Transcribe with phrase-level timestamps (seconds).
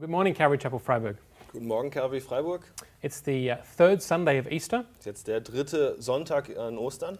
[0.00, 1.16] Good morning, Calvary Chapel Freiburg.
[1.52, 2.60] Guten Morgen, Calvary Freiburg.
[3.02, 7.18] It's the uh, third Sunday of Easter, It's jetzt der dritte Sonntag an Ostern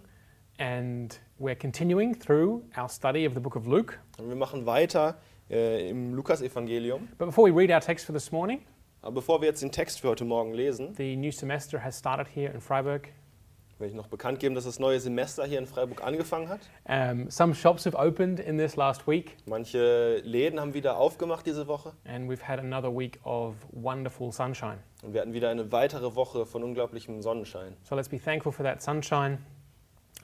[0.60, 3.98] and we're continuing through our study of the book of Luke.
[4.20, 5.18] und wir machen weiter
[5.50, 7.08] äh, im Lukasevangelium.
[7.18, 8.60] But before we read our text for this morning,
[9.02, 12.28] Aber bevor wir jetzt den Text für heute Morgen lesen, the new semester has started
[12.32, 13.08] here in Freiburg.
[13.78, 16.60] Will ich noch bekannt geben, dass das neue Semester hier in Freiburg angefangen hat.
[16.84, 21.66] Um, some shops have opened in this last week, Manche Läden haben wieder aufgemacht diese
[21.68, 24.78] Woche and we've had another week of wonderful sunshine.
[25.02, 27.76] und wir hatten wieder eine weitere Woche von unglaublichem Sonnenschein.
[27.82, 29.38] So let's be thankful for that sunshine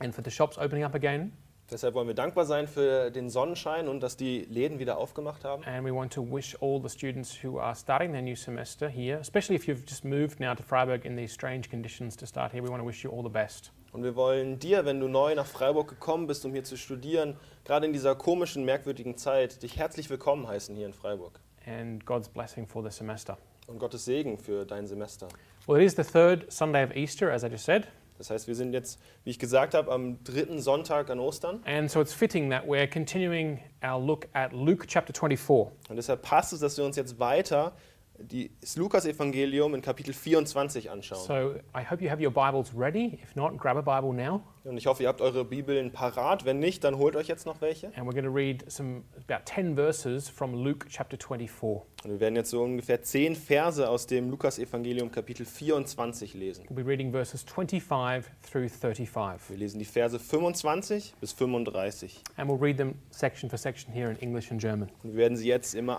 [0.00, 1.32] and for the shops opening up again.
[1.74, 5.64] Deshalb wollen wir dankbar sein für den Sonnenschein und dass die Läden wieder aufgemacht haben.
[5.64, 9.18] And we want to wish all the students who are starting their new semester here,
[9.18, 12.62] especially if you've just moved now to Freiburg in these strange conditions to start here,
[12.62, 13.72] we want to wish you all the best.
[13.90, 17.36] Und wir wollen dir, wenn du neu nach Freiburg gekommen bist, um hier zu studieren,
[17.64, 21.40] gerade in dieser komischen, merkwürdigen Zeit, dich herzlich willkommen heißen hier in Freiburg.
[21.66, 23.36] and God's blessing for the semester.
[23.66, 25.26] Und Gottes Segen für dein Semester.
[25.66, 27.88] Well, it is the third Sunday of Easter, as I just said,
[28.24, 31.60] Das heißt, wir sind jetzt, wie ich gesagt habe, am dritten Sonntag an Ostern.
[31.66, 35.70] and so it's fitting that we're continuing our look at Luke chapter 24.
[35.90, 37.72] Und deshalb passt es, dass wir uns jetzt weiter
[38.18, 41.20] die- das Lukas-Evangelium in Kapitel 24 anschauen.
[41.26, 43.18] So I hope you have your Bibles ready.
[43.22, 46.44] If not, grab a Bible now, Und ich hoffe, ihr habt eure Bibeln parat.
[46.46, 47.88] Wenn nicht, dann holt euch jetzt noch welche.
[47.88, 51.82] and we're going to read some about 10 verses from Luke chapter 24.
[52.04, 56.64] Und wir werden jetzt so ungefähr zehn Verse aus dem Lukas-Evangelium Kapitel 24 lesen.
[56.68, 62.20] We'll be reading verses 25 through 35, Wir lesen die Verse 25 bis 35.
[62.36, 64.90] and we'll read them section for section here in English and German.
[65.02, 65.98] Und wir werden sie jetzt immer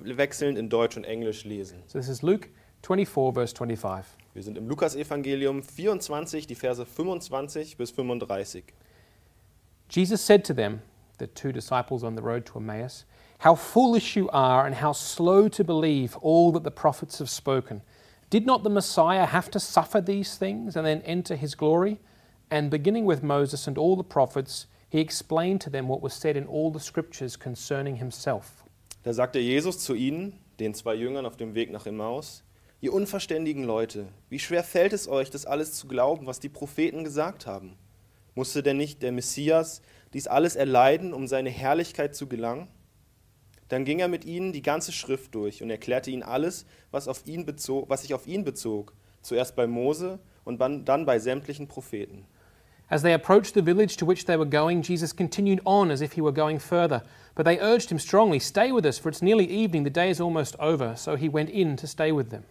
[0.00, 1.82] abwechselnd in Deutsch und Englisch lesen.
[1.86, 2.48] So this is Luke
[2.82, 4.16] 24, verse 25.
[4.32, 8.64] Wir sind im Lukas-Evangelium 24, die Verse 25 bis 35.
[9.88, 10.82] Jesus said to them,
[11.18, 13.04] the two disciples on the road to Emmaus,
[13.38, 17.82] How foolish you are, and how slow to believe all that the prophets have spoken.
[18.28, 22.00] Did not the Messiah have to suffer these things and then enter his glory?
[22.50, 26.36] And beginning with Moses and all the prophets, he explained to them what was said
[26.36, 28.64] in all the scriptures concerning himself.
[29.02, 32.44] Da sagte Jesus zu ihnen, den zwei Jüngern auf dem Weg nach Emmaus,
[32.82, 37.02] ihr unverständigen Leute, wie schwer fällt es euch, das alles zu glauben, was die Propheten
[37.02, 37.78] gesagt haben?
[38.34, 39.80] Musste denn nicht der Messias
[40.12, 42.68] dies alles erleiden, um seine Herrlichkeit zu gelangen?
[43.68, 47.26] Dann ging er mit ihnen die ganze Schrift durch und erklärte ihnen alles, was, auf
[47.26, 51.68] ihn bezog, was sich auf ihn bezog, zuerst bei Mose und dann dann bei sämtlichen
[51.68, 52.26] Propheten.
[52.90, 56.12] As they approached the village to which they were going, Jesus continued on as if
[56.12, 57.02] he were going further.
[57.36, 60.20] But they urged him strongly, Stay with us, for it's nearly evening, the day is
[60.20, 60.96] almost over.
[60.96, 62.44] So he went in to stay with them.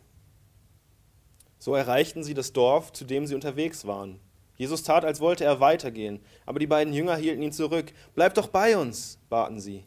[1.59, 4.21] So erreichten sie das Dorf, zu dem sie unterwegs waren.
[4.55, 7.91] Jesus tat, als wollte er weitergehen, aber die beiden Jünger hielten ihn zurück.
[8.15, 9.85] Bleib doch bei uns, baten sie.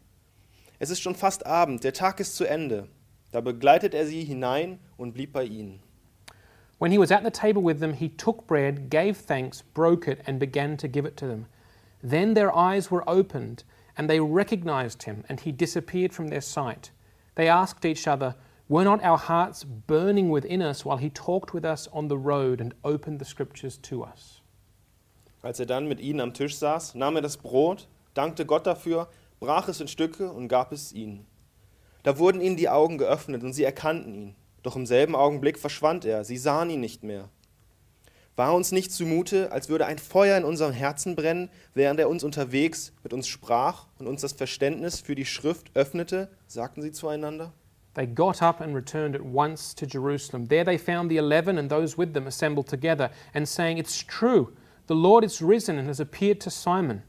[0.79, 2.89] Es ist schon fast Abend, der Tag ist zu Ende.
[3.31, 5.81] Da begleitet er sie hinein und blieb bei ihnen.
[6.83, 10.21] When he was at the table with them, he took bread, gave thanks, broke it,
[10.27, 11.47] and began to give it to them.
[12.03, 13.63] Then their eyes were opened,
[13.97, 16.91] and they recognized him, and he disappeared from their sight.
[17.37, 18.35] They asked each other,
[18.69, 22.61] Were not our hearts burning within us while he talked with us on the road
[22.61, 24.41] and opened the scriptures to us?
[25.41, 29.07] Als er dann mit ihnen am Tisch saß, nahm er das Brot, dankte Gott dafür,
[29.39, 31.27] brach es in Stücke und gab es ihnen.
[32.03, 34.37] Da wurden ihnen die Augen geöffnet und sie erkannten ihn.
[34.63, 37.29] Doch im selben Augenblick verschwand er, sie sahen ihn nicht mehr.
[38.35, 42.25] War uns nicht zumute, als würde ein Feuer in unserem Herzen brennen, während er uns
[42.25, 47.53] unterwegs mit uns sprach und uns das Verständnis für die Schrift öffnete, sagten sie zueinander.
[47.95, 50.49] They got up and returned at once to Jerusalem.
[50.49, 54.55] There they found the eleven and those with them assembled together, and saying, It's true,
[54.87, 57.03] the Lord is risen and has appeared to Simon.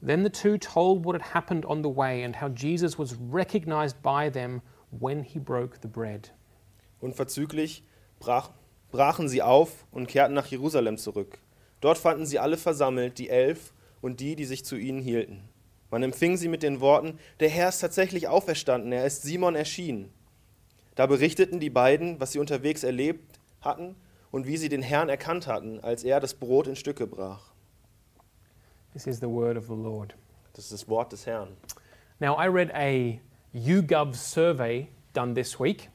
[0.00, 4.00] Then the two told what had happened on the way and how Jesus was recognized
[4.02, 6.30] by them when he broke the bread.
[7.00, 7.82] Unverzüglich
[8.18, 8.50] brach,
[8.90, 11.38] brachen sie auf und kehrten nach Jerusalem zurück.
[11.80, 15.48] Dort fanden sie alle versammelt, die Elf und die, die sich zu ihnen hielten.
[15.90, 20.12] Man empfing sie mit den Worten, der Herr ist tatsächlich auferstanden, er ist Simon erschienen.
[20.94, 23.96] Da berichteten die beiden, was sie unterwegs erlebt hatten
[24.30, 27.52] und wie sie den Herrn erkannt hatten, als er das Brot in Stücke brach.
[28.92, 30.16] This is the word of the Lord.
[30.54, 31.56] Das ist das Wort des Herrn.
[32.18, 33.20] Now, I read a
[33.52, 35.90] YouGov survey done this week.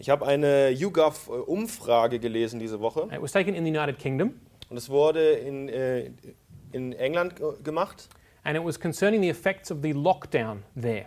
[0.00, 4.34] Ich habe eine YouGov-Umfrage gelesen diese Woche It was taken in the United Kingdom,
[4.70, 6.10] und es wurde in, äh,
[6.72, 8.08] in England ge- gemacht.
[8.44, 11.04] and it was concerning the effects of the lockdown there.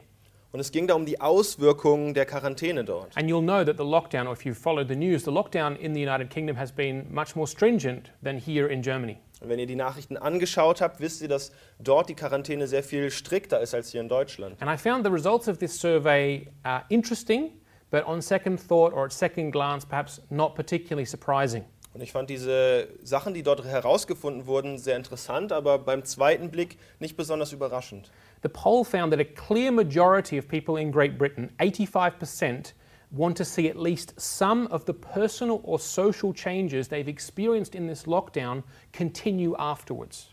[0.52, 3.18] Und es ging da um die Auswirkungen der Quarantäne dort.
[3.18, 5.96] And you'll know that the lockdown, or if you've followed the news, the lockdown in
[5.96, 9.18] the United Kingdom has been much more stringent than here in Germany.
[9.42, 13.10] Und wenn ihr die Nachrichten angeschaut habt, wisst ihr, dass dort die Quarantäne sehr viel
[13.10, 14.62] strikter ist als hier in Deutschland.
[14.62, 17.50] And I found the results of this survey uh, interesting,
[17.94, 21.64] but on second thought or at second glance, perhaps not particularly surprising.
[21.94, 26.80] Und ich fand diese Sachen, die dort herausgefunden wurden, sehr interessant, aber beim zweiten Blick
[27.00, 28.10] nicht besonders überraschend.
[28.42, 32.74] The poll found that a clear majority of people in Great Britain, 85%,
[33.12, 37.86] want to see at least some of the personal or social changes they've experienced in
[37.86, 40.32] this lockdown continue afterwards.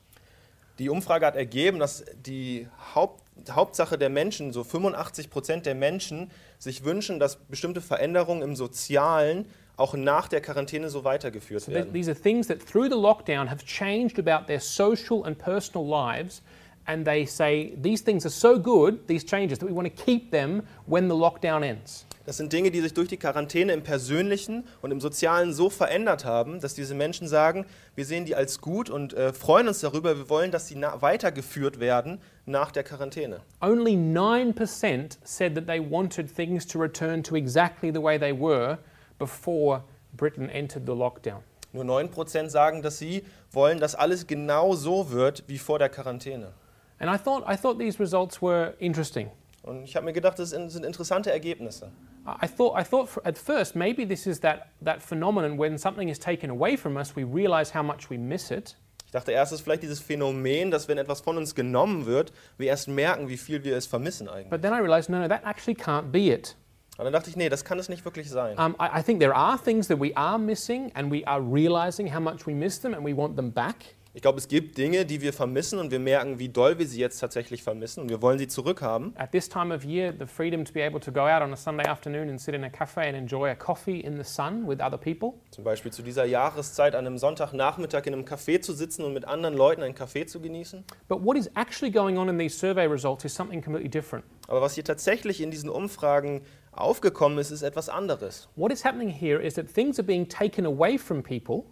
[0.78, 6.30] Die Umfrage hat ergeben, dass die Haupt, Hauptsache der Menschen, so 85 Prozent der Menschen,
[6.58, 9.46] sich wünschen, dass bestimmte Veränderungen im Sozialen
[9.76, 11.92] auch nach der Quarantäne so weitergeführt So werden.
[11.92, 16.42] these are things that through the lockdown have changed about their social and personal lives,
[16.84, 20.30] and they say these things are so good, these changes, that we want to keep
[20.30, 22.04] them when the lockdown ends.
[22.26, 26.26] Das sind Dinge, die sich durch die Quarantäne im Persönlichen und im Sozialen so verändert
[26.26, 27.64] haben, dass diese Menschen sagen,
[27.96, 31.80] wir sehen die als gut und äh, freuen uns darüber, wir wollen, dass sie weitergeführt
[31.80, 33.40] werden nach der Quarantäne.
[33.60, 38.78] Only 9% said that they wanted things to return to exactly the way they were
[39.18, 39.82] before
[40.16, 41.42] Britain entered the lockdown.
[41.72, 46.52] Nur 9% sagen, dass sie wollen, dass alles genau so wird wie vor der Quarantäne.
[46.98, 49.30] And I thought, I thought these results were interesting.
[49.62, 51.90] Und ich habe mir gedacht, das sind interessante Ergebnisse.
[52.26, 56.08] I thought, I thought for, at first maybe this is that, that phenomenon when something
[56.08, 58.76] is taken away from us, we realize how much we miss it.
[59.10, 62.68] Ich dachte erst, ist vielleicht dieses Phänomen, dass wenn etwas von uns genommen wird, wir
[62.68, 64.50] erst merken, wie viel wir es vermissen eigentlich.
[64.50, 66.54] But then I realized, no, no, that actually can't be it.
[66.94, 68.56] Aber dann dachte ich, nee, das kann es nicht wirklich sein.
[68.56, 72.14] Um, I, I think there are things that we are missing, and we are realizing
[72.14, 73.96] how much we miss them, and we want them back.
[74.20, 77.00] Ich glaube, es gibt Dinge, die wir vermissen und wir merken, wie doll wir sie
[77.00, 79.16] jetzt tatsächlich vermissen und wir wollen sie zurückhaben.
[79.16, 81.56] At this time of year, the freedom to be able to go out on a
[81.56, 84.82] Sunday afternoon and sit in a cafe and enjoy a coffee in the sun with
[84.82, 85.40] other people.
[85.52, 89.24] Zum Beispiel zu dieser Jahreszeit an einem Sonntagnachmittag in einem Café zu sitzen und mit
[89.24, 90.84] anderen Leuten einen Kaffee zu genießen.
[91.08, 94.26] But what is actually going on in these survey results is something completely different.
[94.48, 98.50] Aber was hier tatsächlich in diesen Umfragen aufgekommen ist, ist etwas anderes.
[98.54, 101.64] What is happening here is that things are being taken away from people,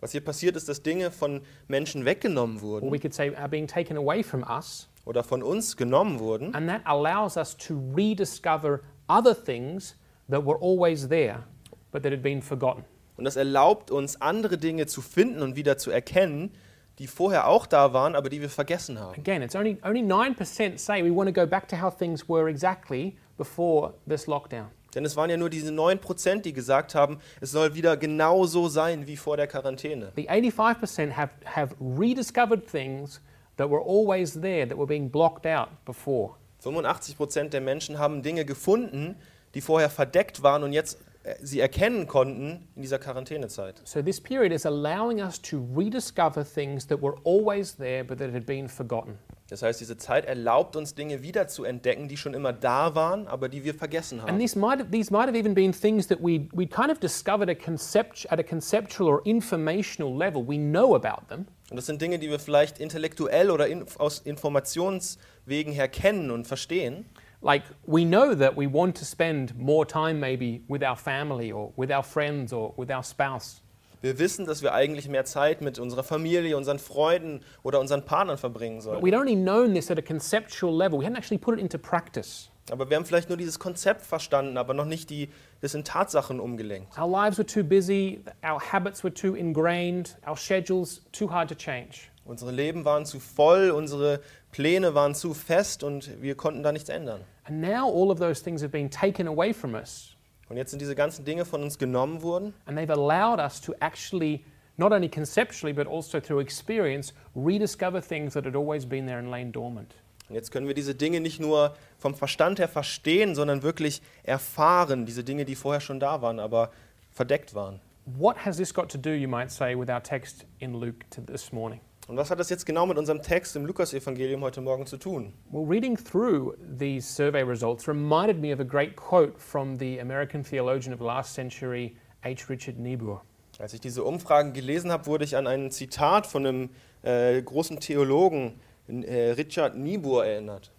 [0.00, 3.48] Was hier passiert ist, dass Dinge von Menschen weggenommen or wurden we could say are
[3.48, 6.54] being taken away from us, oder von uns genommen wurden.
[6.54, 9.96] and that allows us to rediscover other things
[10.30, 11.44] that were always there
[11.92, 12.84] but that had been forgotten.
[13.16, 16.52] Und das erlaubt uns, andere Dinge zu finden und wieder zu erkennen,
[16.98, 19.18] die vorher auch da waren, aber die wir vergessen haben.
[19.18, 22.48] Again, it's only, only 9% say we want to go back to how things were
[22.48, 24.66] exactly before this lockdown.
[24.94, 29.06] Denn es waren ja nur diese 9%, die gesagt haben, es soll wieder genauso sein
[29.06, 30.12] wie vor der Quarantäne.
[30.16, 33.20] The 85% have, have rediscovered things
[33.56, 36.34] that were always there, that were being blocked out before.
[36.62, 39.16] 85% der Menschen haben Dinge gefunden,
[39.54, 43.80] die vorher verdeckt waren und jetzt äh, sie erkennen konnten in dieser Quarantänezeit.
[43.84, 48.32] So this period is allowing us to rediscover things that were always there but that
[48.32, 49.18] had been forgotten.
[49.50, 53.26] Das heißt, diese Zeit erlaubt uns Dinge wieder zu entdecken, die schon immer da waren,
[53.26, 54.38] aber die wir vergessen And haben.
[54.38, 57.50] these might have, these might have even been things that we we kind of discovered
[57.50, 60.46] a concept, at a conceptual or informational level.
[60.46, 64.20] We know about them, Und das sind Dinge, die wir vielleicht intellektuell oder in, aus
[64.20, 67.06] Informationswegen her kennen und verstehen.
[67.42, 71.72] like we know that we want to spend more time maybe with our family or
[71.76, 73.62] with our friends or with our spouse.
[74.02, 78.38] Wir wissen, dass wir eigentlich mehr Zeit mit unserer Familie, unseren Freunden oder unseren Partnern
[78.38, 79.02] verbringen sollen.
[79.02, 80.98] we'd only known this at a conceptual level.
[80.98, 82.50] We hadn't actually put it into practice.
[82.70, 85.28] Aber wir haben vielleicht nur dieses Konzept verstanden, aber noch nicht die,
[85.60, 86.96] das in Tatsachen umgelenkt.
[86.98, 91.54] Our lives were too busy, our habits were too ingrained, our schedules too hard to
[91.54, 92.10] change.
[92.24, 94.20] Unsere Leben waren zu voll, unsere
[94.52, 97.22] Pläne waren zu fest und wir konnten da nichts ändern.
[97.44, 100.09] And now all of those things have been taken away from us,
[100.50, 103.72] Und jetzt sind diese ganzen Dinge von uns genommen worden and they've allowed us to
[103.80, 104.44] actually,
[104.76, 109.30] not only conceptually, but also through experience, rediscover things that had always been there and
[109.30, 109.94] lain dormant.
[110.28, 115.06] Und jetzt können wir diese Dinge nicht nur vom Verstand her verstehen, sondern wirklich erfahren,
[115.06, 116.70] diese Dinge, die vorher schon da waren, aber
[117.12, 117.80] verdeckt waren.
[118.04, 121.52] What has this got to do, you might say, with our text in Luke this
[121.52, 121.80] morning?
[122.10, 125.32] Und was hat das jetzt genau mit unserem Text im Lukasevangelium heute Morgen zu tun?
[125.52, 130.42] Well, reading through these survey results reminded me of a great quote from the American
[130.42, 132.48] theologian of last century, H.
[132.48, 133.22] Richard Niebuhr.
[133.60, 136.70] Als ich diese Umfragen gelesen habe, wurde ich an ein Zitat von einem
[137.02, 140.72] äh, großen Theologen, äh, Richard Niebuhr, erinnert.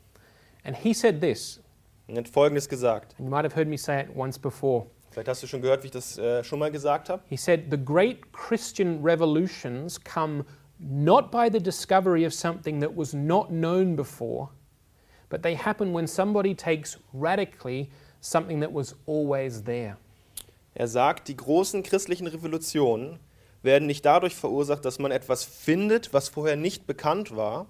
[0.66, 1.62] And he said this,
[2.10, 3.16] Und er hat Folgendes gesagt.
[3.18, 4.88] and you might have heard me say it once before.
[5.12, 7.22] Vielleicht hast du schon gehört, wie ich das äh, schon mal gesagt habe.
[7.30, 10.44] He said, The great Christian revolutions come
[10.82, 14.50] not by the discovery of something that was not known before,
[15.30, 19.98] but they happen when somebody takes radically something that was always there.
[20.74, 23.20] Er sagt, die großen christlichen Revolutionen
[23.62, 27.68] werden nicht dadurch verursacht, dass man etwas findet, was vorher nicht bekannt war,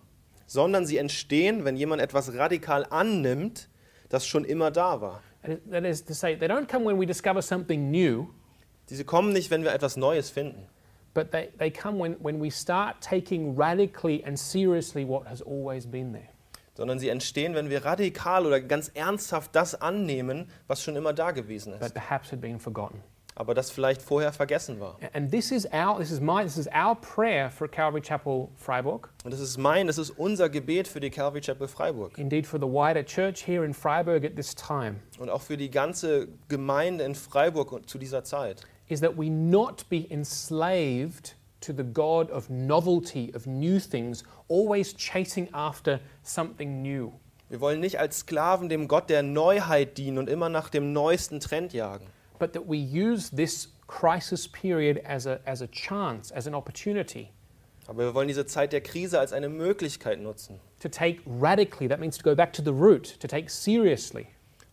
[0.48, 3.70] sondern sie entstehen, wenn jemand etwas radikal annimmt,
[4.10, 5.22] das schon immer da war.
[5.70, 8.28] That is- to say, they don't come when we discover something new,
[8.90, 10.68] Diese kommen nicht, wenn wir etwas Neues finden,
[11.14, 15.86] but they, they come when, when we start taking radically and seriously what has always
[15.86, 16.30] been there.
[16.76, 21.32] sondern sie entstehen, wenn wir radikal oder ganz ernsthaft das annehmen, was schon immer da
[21.32, 23.04] gewesen but ist, perhaps had been forgotten.
[23.36, 24.98] aber das vielleicht vorher vergessen war.
[25.14, 29.10] And this is our this is my this is our prayer for Calvary Chapel Freiburg,
[29.24, 32.60] Und das ist mein, das ist unser Gebet für die Calvary Chapel Freiburg indeed for
[32.60, 37.04] the wider church here in Freiburg at this time, und auch für die ganze Gemeinde
[37.04, 42.50] in Freiburg zu dieser Zeit, is that we not be enslaved to the God of
[42.50, 47.14] novelty, of new things, always chasing after something new.
[47.50, 51.40] Wir wollen nicht als Sklaven dem Gott der Neuheit dienen und immer nach dem neuesten
[51.40, 52.08] Trend jagen,
[52.40, 57.30] but that we use this crisis period as a, as a chance, as an opportunity
[57.88, 62.00] aber wir wollen diese Zeit der Krise als eine Möglichkeit nutzen, to take radically, that
[62.00, 64.28] means to go back to the root, to take seriously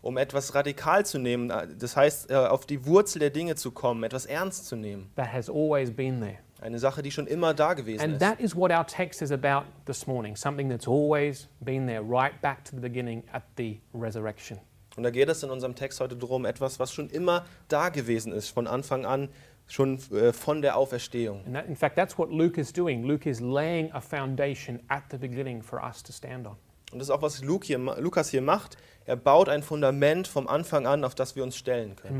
[0.08, 4.02] um etwas radikal zu nehmen, das heißt, äh, auf die Wurzel der Dinge zu kommen,
[4.02, 5.10] etwas ernst zu nehmen.
[5.16, 6.38] that has always been there.
[6.60, 8.20] Eine Sache, die schon immer da gewesen And ist.
[8.20, 12.40] that is what our text is about this morning, something that's always been there, right
[12.40, 14.58] back to the beginning at the resurrection.
[14.96, 18.32] Und da geht es in unserem Text heute darum, etwas, was schon immer da gewesen
[18.32, 19.28] ist, von Anfang an,
[19.68, 21.44] schon äh, von der Auferstehung.
[21.46, 23.04] And that, in fact, that's what Luke is doing.
[23.04, 26.56] Luke is laying a foundation at the beginning for us to stand on.
[26.92, 28.76] Und das ist auch, was Luke hier, Lukas hier macht.
[29.04, 32.16] Er baut ein Fundament vom Anfang an, auf das wir uns stellen können.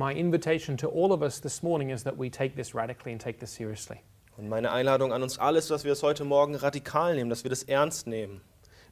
[4.37, 7.43] Und meine Einladung an uns alle ist, dass wir es heute Morgen radikal nehmen, dass
[7.45, 8.41] wir das ernst nehmen.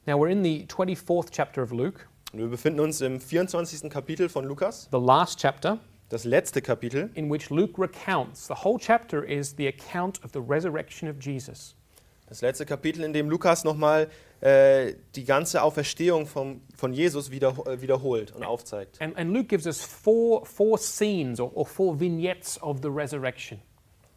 [0.05, 2.01] Now, we're in the 24th chapter of Luke,
[2.33, 3.89] Und wir befinden uns im 24.
[3.89, 5.79] Kapitel von Lukas, the last chapter,
[6.09, 7.09] das letzte Kapitel.
[7.13, 8.47] in which Luke recounts.
[8.47, 11.76] The whole chapter is the account of the resurrection of Jesus.
[12.27, 14.09] Das letzte Kapitel, in dem Lukas nochmal
[14.41, 19.01] äh, die ganze Auferstehung vom, von Jesus wieder, äh, wiederholt und aufzeigt.
[19.01, 23.61] And, and Luke gives us four, four scenes or, or four vignettes of the resurrection.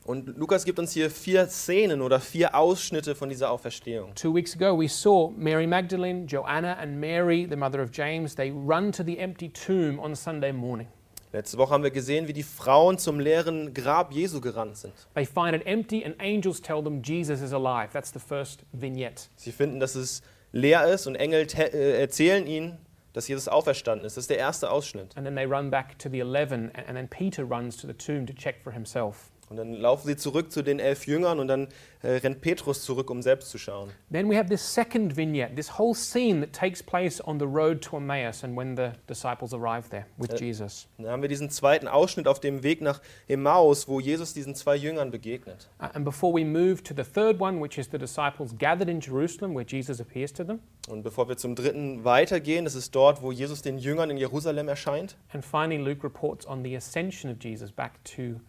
[0.04, 4.12] Und Lukas gibt uns hier vier Szenen oder vier Ausschnitte von dieser Auferstehung.
[4.16, 8.34] Two weeks ago, we saw Mary Magdalene, Joanna, and Mary, the mother of James.
[8.34, 10.88] They run to the empty tomb on Sunday morning.
[11.32, 14.92] Letzte Woche haben wir gesehen, wie die Frauen zum leeren Grab Jesu gerannt sind.
[15.14, 17.90] They find it empty, and angels tell them Jesus is alive.
[17.92, 19.28] That's the first vignette.
[19.36, 20.22] Sie finden, dass es
[20.52, 22.78] leer ist und Engel äh, erzählen ihnen,
[23.12, 24.16] dass Jesus auferstanden ist.
[24.16, 25.16] Das ist der erste Ausschnitt.
[25.16, 27.94] And then they run back to the 11, and, and then Peter runs to the
[27.94, 29.30] tomb to check for himself.
[29.50, 31.66] Und dann laufen sie zurück zu den elf Jüngern und dann
[32.02, 33.90] äh, rennt Petrus zurück, um selbst zu schauen.
[34.12, 37.80] Then we have this second vignette, this whole scene that takes place on the road
[37.82, 40.86] to Emmaus and when the disciples arrive there with Uh, Jesus.
[40.98, 44.76] Dann haben wir diesen zweiten Ausschnitt auf dem Weg nach Emmaus, wo Jesus diesen zwei
[44.76, 45.68] Jüngern begegnet.
[45.80, 49.00] Uh, And before we move to the third one, which is the disciples gathered in
[49.00, 53.20] Jerusalem where Jesus appears to them, Und bevor wir zum dritten weitergehen, das ist dort,
[53.20, 55.16] wo Jesus den Jüngern in Jerusalem erscheint.
[55.32, 58.40] and finally Luke reports on the ascension of Jesus back to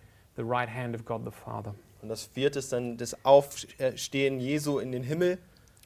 [0.42, 1.76] the right hand of God the Father.
[2.02, 5.38] Und das vierte ist dann das Aufstehen Jesu in den Himmel,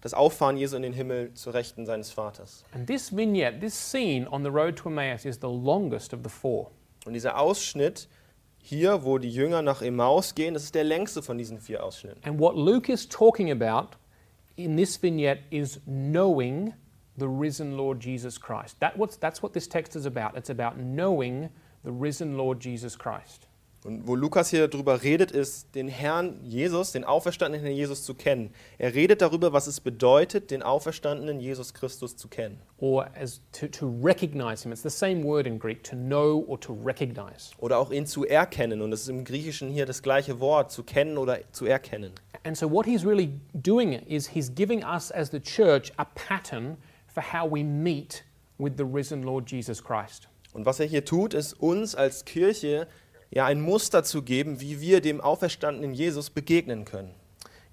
[0.02, 2.64] das Auffahren Jesu in den Himmel zur Rechten seines Vaters.
[2.74, 6.30] And this vignette, this scene on the road to Emmaus is the longest of the
[6.30, 6.72] four.
[7.06, 8.08] Und dieser Ausschnitt
[8.58, 12.24] hier, wo die Jünger nach Emmaus gehen, das ist der längste von diesen vier Ausschnitten.
[12.24, 13.98] And what Luke is talking about
[14.56, 16.74] in this vignette is knowing
[17.18, 18.80] the risen Lord Jesus Christ.
[18.80, 20.38] That what's, that's what this text is about.
[20.38, 21.50] It's about knowing
[21.84, 23.48] the risen Lord Jesus Christ.
[23.86, 28.16] Und wo Lukas hier darüber redet, ist, den Herrn Jesus, den auferstandenen Herrn Jesus zu
[28.16, 28.50] kennen.
[28.80, 32.60] Er redet darüber, was es bedeutet, den auferstandenen Jesus Christus zu kennen.
[32.80, 34.72] Or as to, to recognize him.
[34.72, 37.52] It's the same word in Greek, to know or to recognize.
[37.60, 38.82] Oder auch ihn zu erkennen.
[38.82, 42.12] Und das ist im Griechischen hier das gleiche Wort, zu kennen oder zu erkennen.
[42.44, 46.78] And so, what he's really doing is he's giving us as the church a pattern
[47.06, 48.24] for how we meet
[48.58, 50.28] with the risen Lord Jesus Christ.
[50.54, 52.88] Und was er hier tut, ist uns als Kirche
[53.36, 57.14] ja ein Muster zu geben, wie wir dem auferstandenen Jesus begegnen können.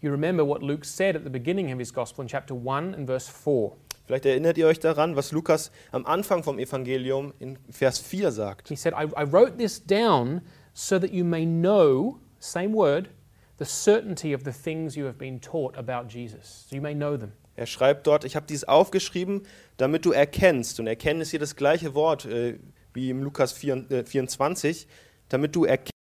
[0.01, 3.07] You remember what Luke said at the beginning of his gospel in chapter 1 and
[3.07, 3.73] verse 4.
[4.05, 8.69] Vielleicht erinnert ihr euch daran, was Lukas am Anfang vom Evangelium in Vers 4 sagt.
[8.69, 10.43] He said, I, I wrote this down
[10.75, 13.11] so that you may know, same word,
[13.59, 16.67] the certainty of the things you have been taught about Jesus.
[16.69, 17.33] So you may know them.
[17.55, 19.43] Er schreibt dort, ich habe dies aufgeschrieben,
[19.77, 20.81] damit du erkennst.
[20.81, 22.59] Und erkennen ist hier das gleiche Wort äh,
[22.93, 24.89] wie im Lukas 4, äh, 24,
[25.33, 25.93] damit du erkennst,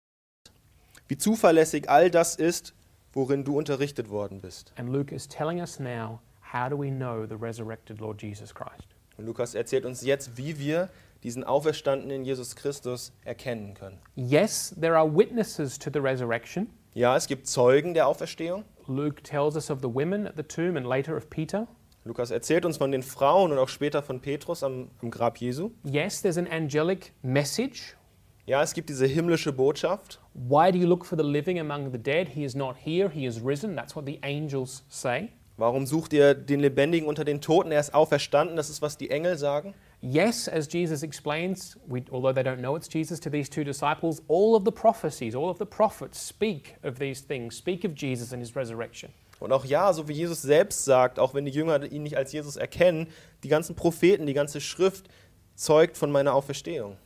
[1.09, 2.75] wie zuverlässig all das ist,
[3.12, 4.73] worin du unterrichtet worden bist.
[4.77, 6.21] And Luke is telling us now
[6.53, 8.89] how do we know the resurrected Lord Jesus Christ?
[9.17, 10.89] Und Lukas erzählt uns jetzt, wie wir
[11.23, 13.99] diesen auferstandenen Jesus Christus erkennen können.
[14.17, 16.69] Yes, there are witnesses to the resurrection.
[16.95, 18.65] Ja, es gibt Zeugen der Auferstehung.
[18.87, 21.69] Luke tells us of the women at the tomb and later of Peter.
[22.05, 25.71] Lukas erzählt uns von den Frauen und auch später von Petrus am, am Grab Jesu.
[25.85, 27.97] Yes, there's an angelic message.
[28.45, 30.19] Ja, es gibt diese himmlische Botschaft.
[30.35, 32.29] Why do you look for the living among the dead?
[32.29, 33.77] He is not here, he is risen.
[33.77, 35.29] That's what the angels say.
[35.57, 37.71] Warum sucht ihr den Lebendigen unter den Toten?
[37.71, 38.57] Er ist auferstanden.
[38.57, 39.75] Das ist, was die Engel sagen.
[40.01, 44.21] Yes, as Jesus explains, we, although they don't know it's Jesus to these two disciples,
[44.27, 48.33] all of the prophecies, all of the prophets speak of these things, speak of Jesus
[48.33, 49.13] and his resurrection.
[49.39, 52.33] Und auch ja, so wie Jesus selbst sagt, auch wenn die Jünger ihn nicht als
[52.33, 53.07] Jesus erkennen,
[53.45, 55.09] die ganzen Propheten, die ganze Schrift
[55.55, 56.97] zeugt von meiner Auferstehung.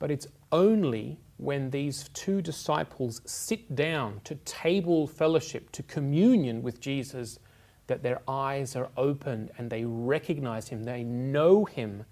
[0.00, 6.80] But it's only when these two disciples sit down to table fellowship, to communion with
[6.80, 7.38] Jesus,
[7.86, 12.04] that their eyes are opened and they recognize him, they know him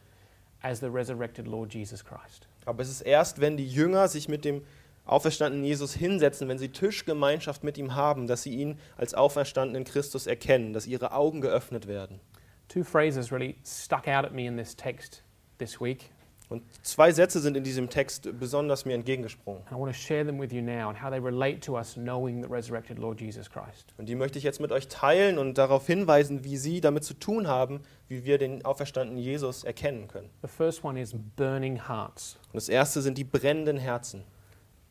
[0.62, 2.47] as the resurrected Lord Jesus Christ.
[2.66, 4.62] Aber es ist erst, wenn die Jünger sich mit dem
[5.07, 10.26] auferstandenen Jesus hinsetzen, wenn sie Tischgemeinschaft mit ihm haben, dass sie ihn als auferstandenen Christus
[10.26, 12.21] erkennen, dass ihre Augen geöffnet werden.
[12.68, 15.23] Two phrases really stuck out at me in this text
[15.59, 16.11] this week.
[16.48, 19.62] Und zwei Sätze sind in diesem Text besonders mir entgegengesprungen.
[19.66, 21.94] And I want to share them with you now and how they relate to us
[21.94, 23.92] knowing the resurrected Lord Jesus Christ.
[23.98, 27.14] Und die möchte ich jetzt mit euch teilen und darauf hinweisen, wie sie damit zu
[27.14, 30.30] tun haben, wie wir den auferstandenen Jesus erkennen können.
[30.40, 32.38] The first one is burning hearts.
[32.46, 34.24] Und das erste sind die brennenden Herzen.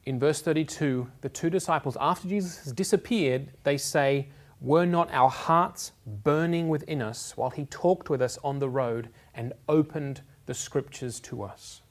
[0.04, 4.28] In verse 32, the two disciples, after Jesus has disappeared, they say,
[4.60, 9.10] Were not our hearts burning within us while he talked with us on the road
[9.36, 11.82] and opened the scriptures to us?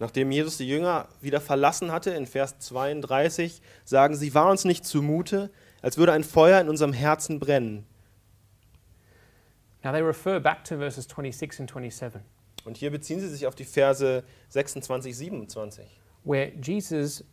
[0.00, 4.84] Nachdem Jesus die Jünger wieder verlassen hatte, in Vers 32, sagen sie, war uns nicht
[4.86, 5.50] zumute,
[5.82, 7.84] als würde ein Feuer in unserem Herzen brennen.
[9.82, 12.20] Now they refer back to verses 26 and 27,
[12.64, 15.86] Und hier beziehen sie sich auf die Verse 26, 27.
[16.24, 17.24] where Jesus,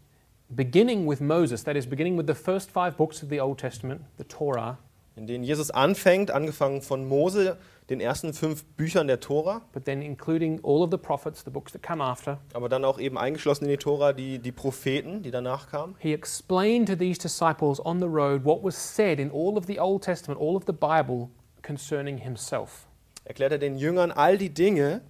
[0.50, 4.02] beginning with Moses, that is, beginning with the first five books of the Old Testament,
[4.18, 4.78] the Torah,
[5.16, 7.58] in denen Jesus anfängt, angefangen von Mose,
[7.90, 11.72] den ersten fünf Büchern der Tora, but then including all of the prophets, the books
[11.72, 15.32] that come after, aber dann auch eben eingeschlossen in die Tora die, die Propheten, die
[15.32, 15.96] danach kamen.
[16.00, 19.80] he explained to these disciples on the road what was said in all of the
[19.80, 21.30] Old Testament, all of the Bible
[21.62, 22.88] concerning himself.
[23.24, 25.02] Erklärt er den Jüngern all die Dinge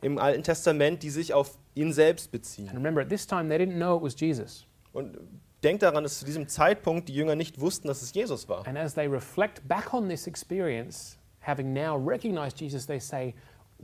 [0.00, 2.68] im Alten Testament, die sich auf ihn selbst beziehen.
[2.68, 4.66] And remember, at this time, they didn't know it was Jesus.
[4.92, 5.18] Und
[5.62, 8.66] denkt daran, dass zu diesem Zeitpunkt die Jünger nicht wussten, dass es Jesus war.
[8.66, 11.18] And as they reflect back on this experience,
[11.48, 13.34] having now recognized Jesus, they say,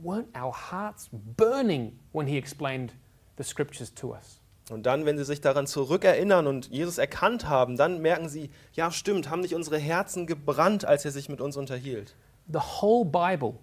[0.01, 2.93] Weren't our hearts burning when he explained
[3.37, 4.39] the scriptures to us?
[4.69, 8.89] Und dann, wenn sie sich daran zurückerinnern und Jesus erkannt haben, dann merken sie, ja
[8.89, 12.15] stimmt, haben nicht unsere Herzen gebrannt, als er sich mit uns unterhielt.
[12.51, 13.59] The whole Bible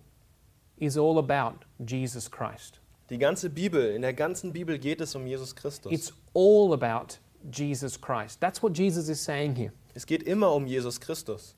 [0.76, 2.80] is all about Jesus Christ.
[3.10, 5.92] Die ganze Bibel, in der ganzen Bibel geht es um Jesus Christus.
[5.92, 7.16] It's all about
[7.52, 8.40] Jesus Christ.
[8.40, 9.72] That's what Jesus is saying here.
[9.94, 11.56] Es geht immer um Jesus Christus.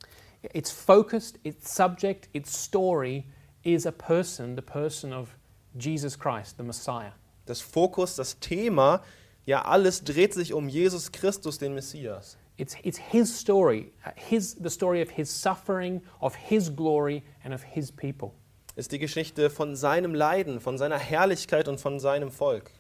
[0.52, 3.26] Its focused, its subject, its story
[3.62, 5.37] is a person, the person of
[5.76, 7.12] Jesus Christ, the Messiah.
[7.46, 9.02] Das Fokus, das Thema,
[9.46, 12.37] ja alles dreht sich um Jesus Christus, den Messias.
[12.57, 17.52] It's, it's his story, uh, his, the story of his suffering, of his glory, and
[17.52, 18.33] of his people.
[18.76, 22.70] Ist die Geschichte von seinem Leiden, von seiner Herrlichkeit und von seinem Volk.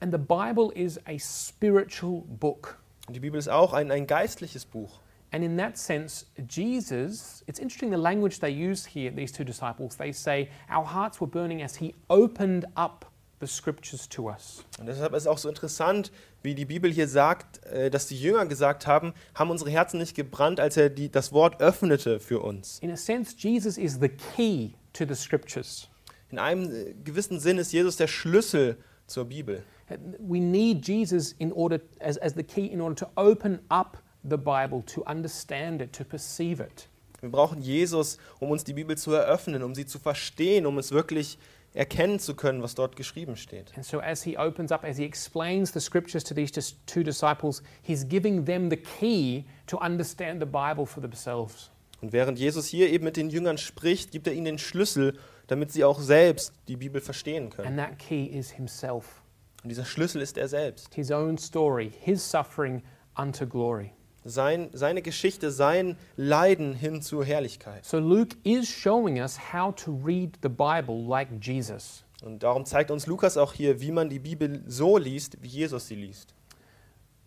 [0.00, 2.78] And the Bible is a spiritual book.
[3.06, 5.00] Und die Bibel ist auch ein, ein geistliches Buch.
[5.32, 9.96] And in that sense, Jesus, it's interesting the language they use here, these two disciples.
[9.96, 13.04] They say, Our hearts were burning as he opened up
[13.38, 14.64] the scriptures to us.
[14.78, 16.10] Und deshalb ist auch so interessant,
[16.42, 20.16] wie die Bibel hier sagt, äh, dass die Jünger gesagt haben, haben unsere Herzen nicht
[20.16, 22.78] gebrannt, als er die, das Wort öffnete für uns.
[22.80, 25.88] In a sense, Jesus is the key to the scriptures.
[26.30, 29.62] In einem äh, gewissen Sinn ist Jesus der Schlüssel zur Bibel.
[30.18, 34.36] We need Jesus in order, as, as the key in order to open up the
[34.36, 36.88] Bible, to understand it, to perceive it.
[37.20, 40.90] Wir brauchen Jesus, um uns die Bibel zu eröffnen, um sie zu verstehen, um es
[40.90, 41.38] wirklich
[41.74, 43.72] erkennen zu können, was dort geschrieben steht.
[43.76, 46.50] And so, as he opens up, as he explains the scriptures to these
[46.86, 51.70] two disciples, he's giving them the key to understand the Bible for themselves.
[52.00, 55.70] Und während Jesus hier eben mit den Jüngern spricht, gibt er ihnen den Schlüssel, damit
[55.72, 57.68] sie auch selbst die Bibel verstehen können.
[57.68, 59.22] And that key is himself,
[59.62, 60.94] Und dieser Schlüssel ist er selbst.
[60.94, 62.82] his own story, his suffering
[63.14, 63.92] unto glory.
[64.24, 67.84] Sein, seine Geschichte, sein Leiden hin zur Herrlichkeit.
[67.84, 72.04] So, Luke is showing us how to read the Bible like Jesus.
[72.22, 75.86] Und darum zeigt uns Lukas auch hier, wie man die Bibel so liest, wie Jesus
[75.86, 76.34] sie liest.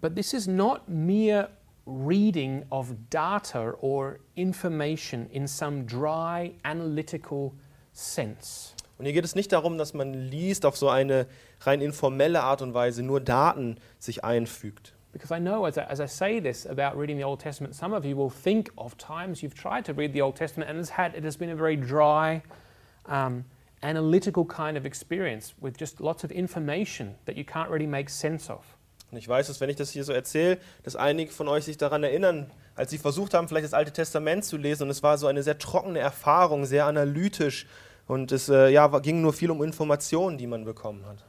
[0.01, 1.49] But this is not mere
[1.85, 7.53] reading of data or information in some dry analytical
[7.91, 8.73] sense.
[8.97, 11.27] Und hier geht es nicht darum, dass man liest auf so eine
[11.61, 14.93] rein informelle Art und Weise, nur Daten sich einfügt.
[15.13, 17.93] Because I know as I, as I say this about reading the Old Testament, some
[17.93, 20.89] of you will think of times you've tried to read the Old Testament and it's
[20.89, 22.41] had, it has been a very dry,
[23.05, 23.45] um,
[23.83, 28.49] analytical kind of experience with just lots of information that you can't really make sense
[28.49, 28.65] of.
[29.11, 31.77] Und ich weiß, dass wenn ich das hier so erzähle, dass einige von euch sich
[31.77, 35.19] daran erinnern, als sie versucht haben, vielleicht das Alte Testament zu lesen und es war
[35.19, 37.67] so eine sehr trockene Erfahrung, sehr analytisch
[38.07, 41.23] und es äh, ja, ging nur viel um Informationen, die man bekommen hat.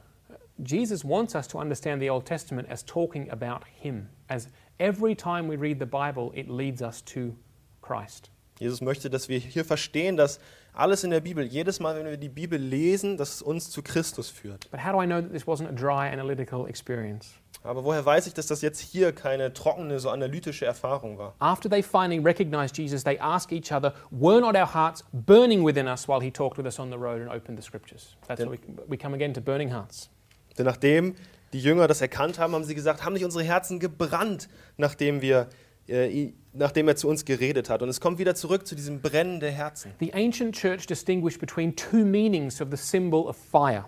[0.63, 4.47] Jesus wants us to understand the Old Testament as talking about Him, as
[4.79, 7.35] every time we read the Bible, it leads us to
[7.81, 8.29] Christ.
[8.59, 10.39] Jesus möchte, dass wir hier verstehen, dass
[10.73, 13.81] alles in der Bibel, jedes Mal, wenn wir die Bibel lesen, dass es uns zu
[13.81, 14.69] Christus führt.
[14.71, 17.33] But how do I know that this wasn't a dry analytical experience?
[17.63, 21.33] Aber woher weiß ich, dass das jetzt hier keine trockene, so analytische Erfahrung war?
[21.39, 25.87] After they finally recognized Jesus, they ask each other, Were not our hearts burning within
[25.87, 28.15] us while He talked with us on the road and opened the scriptures?
[28.27, 30.09] That's what we, we come again to burning hearts.
[30.57, 31.15] Denn nachdem
[31.53, 35.47] die Jünger das erkannt haben, haben sie gesagt, haben nicht unsere Herzen gebrannt, nachdem, wir,
[35.87, 37.81] äh, nachdem er zu uns geredet hat.
[37.81, 39.91] Und es kommt wieder zurück zu diesem Brennen der Herzen.
[39.99, 43.85] The ancient church distinguished between two meanings of the symbol of fire.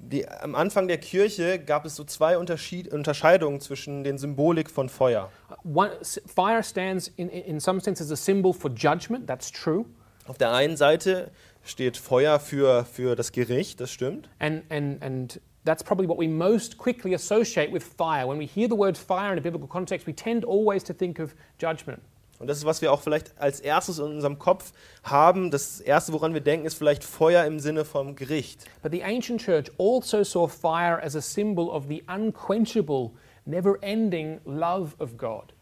[0.00, 4.88] Die, am Anfang der Kirche gab es so zwei Unterschied, Unterscheidungen zwischen den Symbolik von
[4.88, 5.32] Feuer.
[5.64, 9.50] One, s- fire stands in, in in some sense as a symbol for judgment, that's
[9.50, 9.86] true.
[10.28, 11.32] Auf der einen Seite
[11.64, 14.28] steht Feuer für, für das Gericht, das stimmt.
[14.38, 18.26] And, and, and that's probably what we most quickly associate with fire.
[18.26, 21.18] When we hear the word fire in a biblical context, we tend always to think
[21.18, 22.02] of judgment.
[22.38, 25.50] Und das ist, was wir auch vielleicht als erstes in unserem Kopf haben.
[25.50, 28.64] Das Erste, woran wir denken, ist vielleicht Feuer im Sinne vom Gericht.
[28.82, 33.10] But the ancient church also saw fire as a symbol of the unquenchable,
[33.44, 35.52] never ending love of God.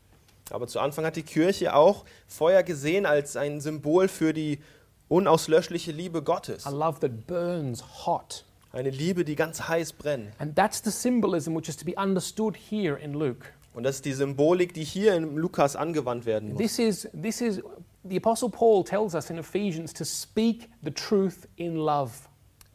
[0.50, 4.61] Aber zu Anfang hat die Kirche auch Feuer gesehen als ein Symbol für die
[5.09, 6.66] unauslöschliche Liebe Gottes.
[6.66, 8.44] A love that burns hot.
[8.76, 10.28] Eine Liebe, die ganz heiß brennt.
[10.38, 13.46] And that's the symbolism which is to be understood here in Luke.
[13.74, 16.58] Und das ist die Symbolik, die hier in Lukas angewandt werden muss.
[16.58, 17.62] This is, this is,
[18.04, 22.12] the Apostle Paul tells us in Ephesians to speak the truth in love.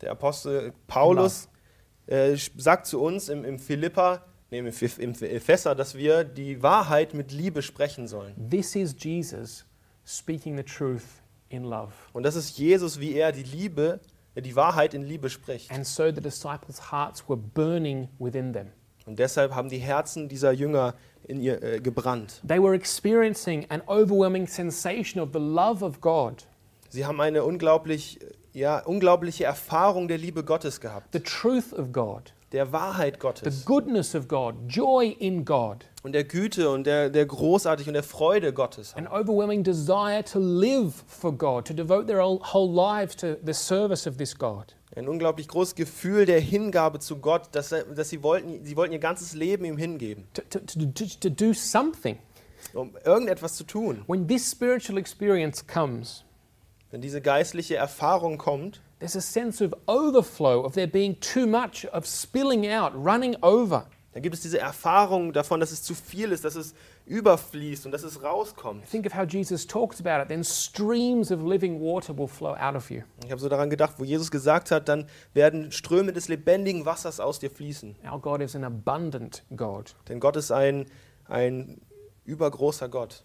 [0.02, 1.50] Der Apostel Paulus
[2.08, 6.62] äh, sagt zu uns im, im Philippa, nee, im, Eph- im Epheser, dass wir die
[6.64, 8.34] Wahrheit mit Liebe sprechen sollen.
[8.50, 9.66] This is Jesus
[10.06, 11.04] speaking the truth
[11.50, 11.94] in love.
[12.14, 14.00] Und das ist Jesus, wie er die Liebe,
[14.36, 15.72] die Wahrheit in Liebe spricht.
[15.72, 18.68] And so the disciples' hearts were burning within them.
[19.06, 20.94] Und deshalb haben die Herzen dieser Jünger
[21.28, 22.42] in ihr äh, gebrannt.
[22.48, 26.48] They were experiencing an overwhelming sensation of the love of God,
[26.94, 28.20] Sie haben eine unglaublich,
[28.52, 33.66] ja, unglaubliche Erfahrung der Liebe Gottes gehabt, the truth of God, der Wahrheit the Gottes
[33.66, 38.04] goodness of God, joy in God, und der Güte und der, der Großartig und der
[38.04, 38.94] Freude Gottes.
[38.96, 43.54] an overwhelming desire to live for God, to devote their whole- whole lives to the
[43.54, 44.76] service of this God.
[44.96, 49.00] Ein unglaublich großes Gefühl der Hingabe zu Gott, dass, dass sie, wollten, sie wollten ihr
[49.00, 52.18] ganzes Leben ihm hingeben, To, to, to, to, to do something.
[52.74, 54.04] um irgendetwas zu tun.
[54.08, 56.26] When this spiritual experience comes,
[56.92, 61.86] Wenn diese geistliche Erfahrung kommt, there's a sense of overflow, of there being too much,
[61.86, 63.88] of spilling out, running over.
[64.14, 66.76] dann gibt es diese Erfahrung davon, dass es zu viel ist, dass es
[67.08, 68.86] überfließt und dass es rauskommt.
[68.86, 70.28] Think of how Jesus talks about it.
[70.28, 73.02] Then streams of living water will flow out of you.
[73.26, 77.20] Ich habe so daran gedacht, wo Jesus gesagt hat, dann werden Ströme des lebendigen Wassers
[77.20, 77.96] aus dir fließen.
[78.06, 79.96] Our God is an abundant God.
[80.10, 80.86] Denn Gott ist ein,
[81.28, 81.82] ein
[82.26, 83.24] übergroßer Gott.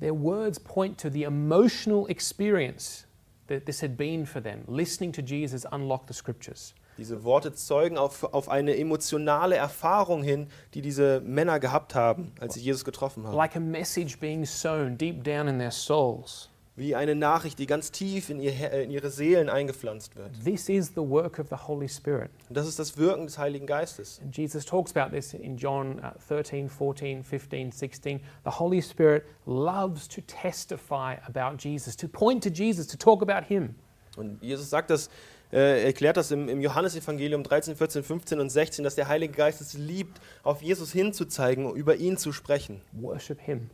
[0.00, 3.06] Their words point to the emotional experience
[3.48, 6.74] that this had been for them, listening to Jesus unlock the scriptures.
[6.96, 12.54] Diese Worte zeugen auf, auf eine emotionale Erfahrung hin, die diese Männer gehabt haben, als
[12.54, 13.36] sie Jesus getroffen haben.
[13.36, 16.50] Like a message being sown deep down in their souls.
[16.76, 20.30] Wie eine Nachricht, die ganz tief in, ihr, äh, in ihre Seelen eingepflanzt wird.
[20.44, 22.30] This is the work of the Holy Spirit.
[22.48, 24.20] Und das ist das Wirken des Heiligen Geistes.
[24.20, 28.20] And Jesus talks about this in John uh, 13, 14, 15, 16.
[28.44, 33.46] The Holy Spirit loves to testify about Jesus, to point to Jesus, to talk about
[33.46, 33.76] Him.
[34.16, 35.10] Und Jesus sagt das,
[35.52, 39.60] äh, erklärt das im, im Johannesevangelium 13, 14, 15 und 16, dass der Heilige Geist
[39.60, 43.70] es liebt, auf Jesus hinzuzeigen, über ihn zu sprechen, Worship Him.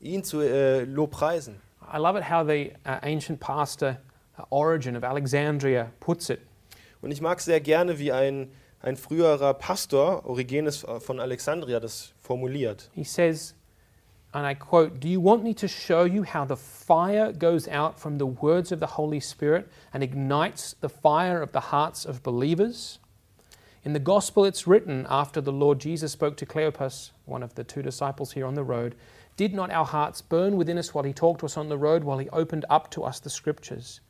[0.00, 1.60] ihn zu äh, lobpreisen.
[1.90, 3.98] I love it how the uh, ancient pastor
[4.38, 6.40] uh, Origen of Alexandria puts it.
[7.00, 12.90] Und ich mag sehr gerne, wie ein, ein früherer Pastor, Origenes von Alexandria, das formuliert.
[12.92, 13.54] He says,
[14.32, 17.98] and I quote, Do you want me to show you how the fire goes out
[17.98, 22.22] from the words of the Holy Spirit and ignites the fire of the hearts of
[22.22, 22.98] believers?
[23.84, 27.64] In the gospel, it's written after the Lord Jesus spoke to Cleopas, one of the
[27.64, 28.94] two disciples here on the road,
[29.38, 32.02] Did not our hearts burn within us while he talked to us on the road,
[32.02, 34.00] while he opened up to us the scriptures?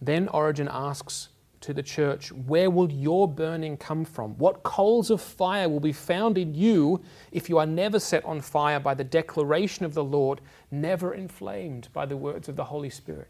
[0.00, 1.28] Then Origen asks
[1.60, 4.38] to the church, Where will your burning come from?
[4.38, 8.40] What coals of fire will be found in you if you are never set on
[8.40, 12.88] fire by the declaration of the Lord, never inflamed by the words of the Holy
[12.90, 13.28] Spirit?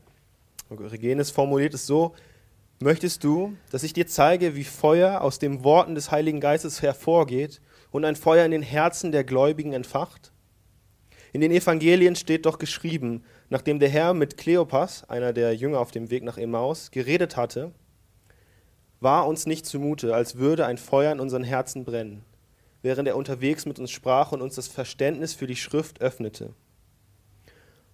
[0.70, 2.14] Regenes formuliert es so,
[2.78, 7.61] möchtest du, dass ich dir zeige, wie Feuer aus den Worten des Heiligen Geistes hervorgeht
[7.90, 10.33] und ein Feuer in den Herzen der Gläubigen entfacht?
[11.33, 15.90] In den Evangelien steht doch geschrieben, nachdem der Herr mit Kleopas, einer der Jünger auf
[15.90, 17.72] dem Weg nach Emmaus, geredet hatte,
[19.01, 22.24] war uns nicht zumute, als würde ein Feuer in unseren Herzen brennen,
[22.83, 26.55] während er unterwegs mit uns sprach und uns das Verständnis für die Schrift öffnete.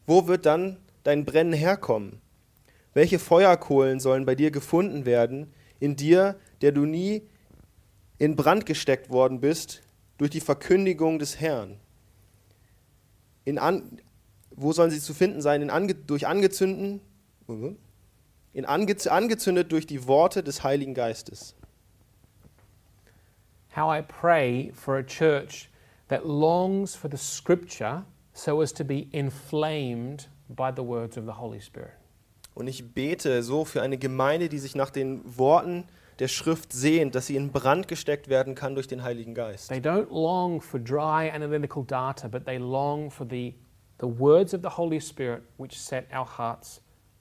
[0.06, 2.20] Wo wird dann dein Brennen herkommen?
[2.94, 7.22] Welche Feuerkohlen sollen bei dir gefunden werden, in dir, der du nie
[8.18, 9.82] in Brand gesteckt worden bist
[10.18, 11.78] durch die Verkündigung des Herrn?
[13.44, 14.00] In an,
[14.50, 15.62] wo sollen sie zu finden sein?
[15.62, 17.00] In ange, durch angezündeten,
[18.52, 21.54] in ange, angezündet durch die Worte des Heiligen Geistes.
[23.76, 25.68] How I pray for a church
[26.08, 31.32] that longs for the scripture so as to be inflamed by the words of the
[31.32, 31.92] Holy Spirit.
[32.54, 37.14] Und ich bete so für eine Gemeinde, die sich nach den Worten der Schrift sehnt,
[37.14, 39.68] dass sie in Brand gesteckt werden kann durch den Heiligen Geist.
[39.68, 43.54] They don't long for dry analytical data, but they long for the,
[44.00, 46.80] the words of the Holy Spirit which set our hearts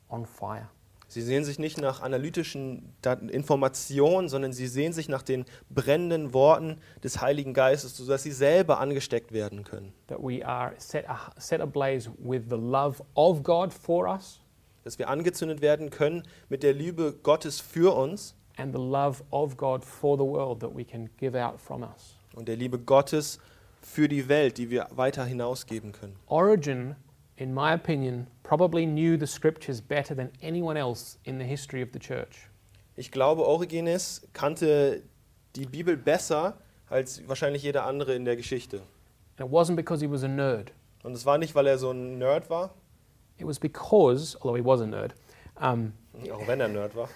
[0.10, 0.70] on fire.
[1.14, 2.92] Sie sehen sich nicht nach analytischen
[3.30, 8.80] Informationen, sondern sie sehen sich nach den brennenden Worten des Heiligen Geistes, sodass sie selber
[8.80, 9.94] angesteckt werden können.
[10.08, 10.20] Dass
[14.98, 18.36] wir angezündet werden können mit der Liebe Gottes für uns.
[18.58, 22.16] And the love of God for the world that we can give out from us.
[22.36, 23.40] Und der Liebe Gottes
[23.82, 26.16] für die Welt, die wir weiter hinausgeben können.
[26.28, 26.96] Origen
[27.36, 31.90] in my opinion, probably knew the scriptures better than anyone else in the history of
[31.92, 32.48] the church.
[32.96, 35.04] Ich glaube, Origenes kannte
[35.56, 36.58] die Bibel besser
[36.90, 38.82] als wahrscheinlich jeder andere in der Geschichte.
[39.38, 40.72] And it wasn't because he was a nerd.
[41.04, 42.76] Und es war nicht, weil er so ein Nerd war.
[43.38, 45.16] It was because, although he was a nerd,
[45.60, 45.94] um,
[46.32, 47.10] auch wenn er Nerd war.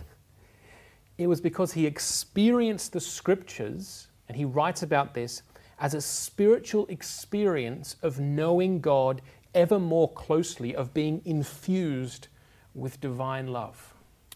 [1.18, 5.44] It was because he experienced the scriptures, and he writes about this
[5.80, 9.22] as a spiritual experience of knowing God
[9.54, 12.28] ever more closely of being infused
[12.76, 13.94] with divine love.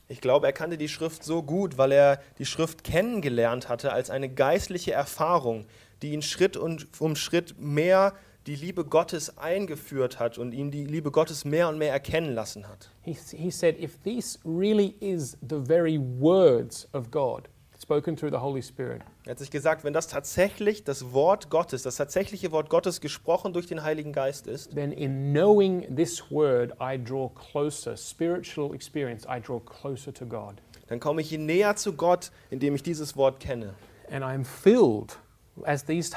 [0.07, 4.09] Ich glaube, er kannte die Schrift so gut, weil er die Schrift kennengelernt hatte als
[4.09, 5.65] eine geistliche Erfahrung,
[6.01, 8.13] die ihn Schritt um Schritt mehr
[8.51, 12.67] die Liebe Gottes eingeführt hat und ihn die Liebe Gottes mehr und mehr erkennen lassen
[12.67, 12.89] hat.
[13.01, 17.47] He, he said, if this really is the very words of God,
[17.81, 19.03] spoken through the Holy Spirit.
[19.23, 23.53] Er hat sich gesagt, wenn das tatsächlich das Wort Gottes, das tatsächliche Wort Gottes gesprochen
[23.53, 29.25] durch den Heiligen Geist ist, then in knowing this word I draw closer, spiritual experience,
[29.25, 30.55] I draw closer to God.
[30.87, 33.75] Dann komme ich näher zu Gott, indem ich dieses Wort kenne.
[34.09, 35.17] And I'm filled
[35.65, 36.11] as these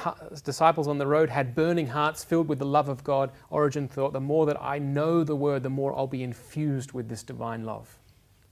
[0.45, 4.13] disciples on the road had burning hearts filled with the love of God, Origen thought,
[4.13, 7.65] the more that I know the word, the more I'll be infused with this divine
[7.65, 7.99] love.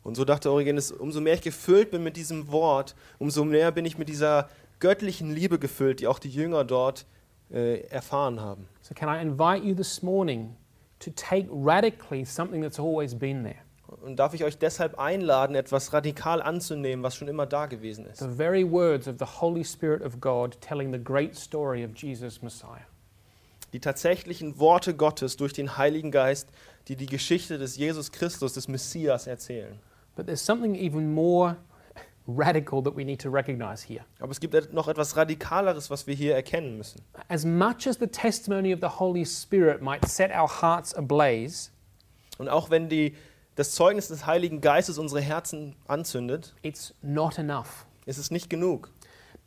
[0.05, 3.85] Und so dachte Origenes, umso mehr ich gefüllt bin mit diesem Wort, umso mehr bin
[3.85, 4.49] ich mit dieser
[4.81, 7.07] göttlichen Liebe gefüllt, die auch die Jünger dort
[7.53, 8.67] äh, erfahren haben.
[8.81, 10.57] So can I invite you this morning
[10.99, 13.61] to take radically something that's always been there?
[14.01, 18.21] Und darf ich euch deshalb einladen, etwas radikal anzunehmen, was schon immer da gewesen ist.
[18.21, 22.43] The very words of the Holy Spirit of God telling the great story of Jesus
[22.43, 22.87] Messiah.
[23.73, 26.49] Die tatsächlichen Worte Gottes durch den Heiligen Geist,
[26.89, 29.79] die die Geschichte des Jesus Christus, des Messias erzählen.
[30.15, 31.57] But there's something even more
[32.27, 34.05] radical that we need to recognize here.
[34.21, 37.01] Aber es gibt noch etwas radikaleres, was wir hier erkennen müssen.
[37.29, 41.71] As much as the testimony of the Holy Spirit might set our hearts ablaze,
[42.39, 43.15] und auch wenn die,
[43.55, 47.87] das Zeugnis des Heiligen Geistes unsere Herzen anzündet, it's not enough.
[48.07, 48.91] Ist es nicht genug.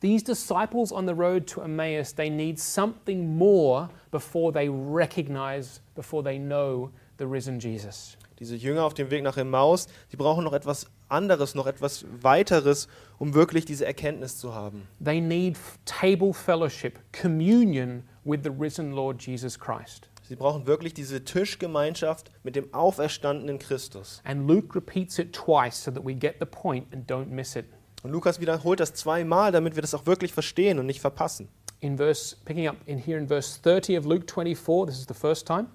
[0.01, 6.23] These disciples on the road to Emmaus, they need something more before they recognize, before
[6.23, 10.53] they know the risen Jesus diese Jünger auf dem Weg nach Emmaus, sie brauchen noch
[10.53, 12.87] etwas anderes, noch etwas weiteres,
[13.17, 14.87] um wirklich diese Erkenntnis zu haben.
[15.03, 20.09] They need table fellowship, communion with the risen Lord Jesus Christ.
[20.27, 24.21] Sie brauchen wirklich diese Tischgemeinschaft mit dem auferstandenen Christus.
[24.23, 27.65] And Luke repeats it twice so that we get the point and don't miss it.
[28.01, 31.47] Und Lukas wiederholt das zweimal, damit wir das auch wirklich verstehen und nicht verpassen.
[31.79, 35.13] In verse picking up in here in verse 30 of Luke 24, this is the
[35.13, 35.67] first time.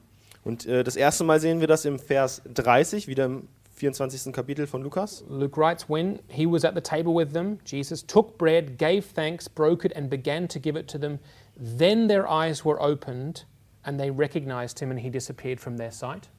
[0.42, 4.32] Und äh, das erste Mal sehen wir das im Vers 30, wieder im 24.
[4.32, 5.24] Kapitel von Lukas.
[5.28, 9.48] Luke writes, when he was at the table with them, Jesus took bread, gave thanks,
[9.48, 11.18] broke it, and began to give it to them.
[11.56, 13.44] Then their eyes were opened,
[13.82, 16.30] and they recognized him, and he disappeared from their sight.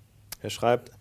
[0.41, 0.91] Er schreibt,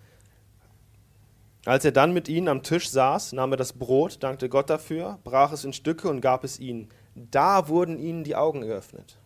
[1.67, 5.19] Als er dann mit ihnen am Tisch saß, nahm er das Brot, dankte Gott dafür,
[5.25, 6.89] brach es in Stücke und gab es ihnen.
[7.15, 9.19] Da wurden ihnen die Augen geöffnet.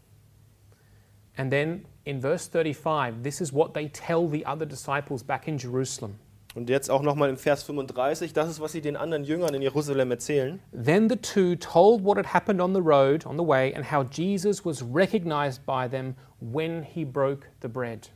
[1.36, 5.58] And then in verse 35, this is what they tell the other disciples back in
[5.58, 6.18] Jerusalem.
[6.54, 9.62] Und jetzt auch nochmal im Vers 35, das ist, was sie den anderen Jüngern in
[9.62, 10.60] Jerusalem erzählen.
[10.72, 14.04] Then the two told what had happened on the road, on the way, and how
[14.04, 18.12] Jesus was recognized by them when he broke the bread.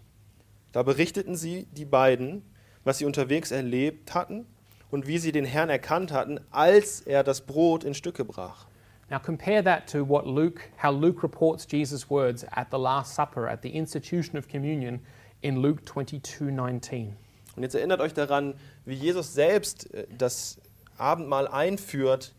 [0.71, 2.43] Da berichteten sie, die beiden,
[2.85, 4.47] was sie unterwegs erlebt hatten
[4.93, 8.67] und wie sie den Herrn erkannt hatten, als er das Brot in Stücke brach.
[9.11, 13.49] Now compare that to what Luke, how Luke reports Jesus' words at the Last Supper,
[13.49, 15.01] at the institution of communion
[15.41, 17.15] in Luke 22:19.
[17.59, 20.61] Und jetzt erinnert euch daran, wie Jesus selbst äh, das
[20.97, 22.33] Abendmahl einführt,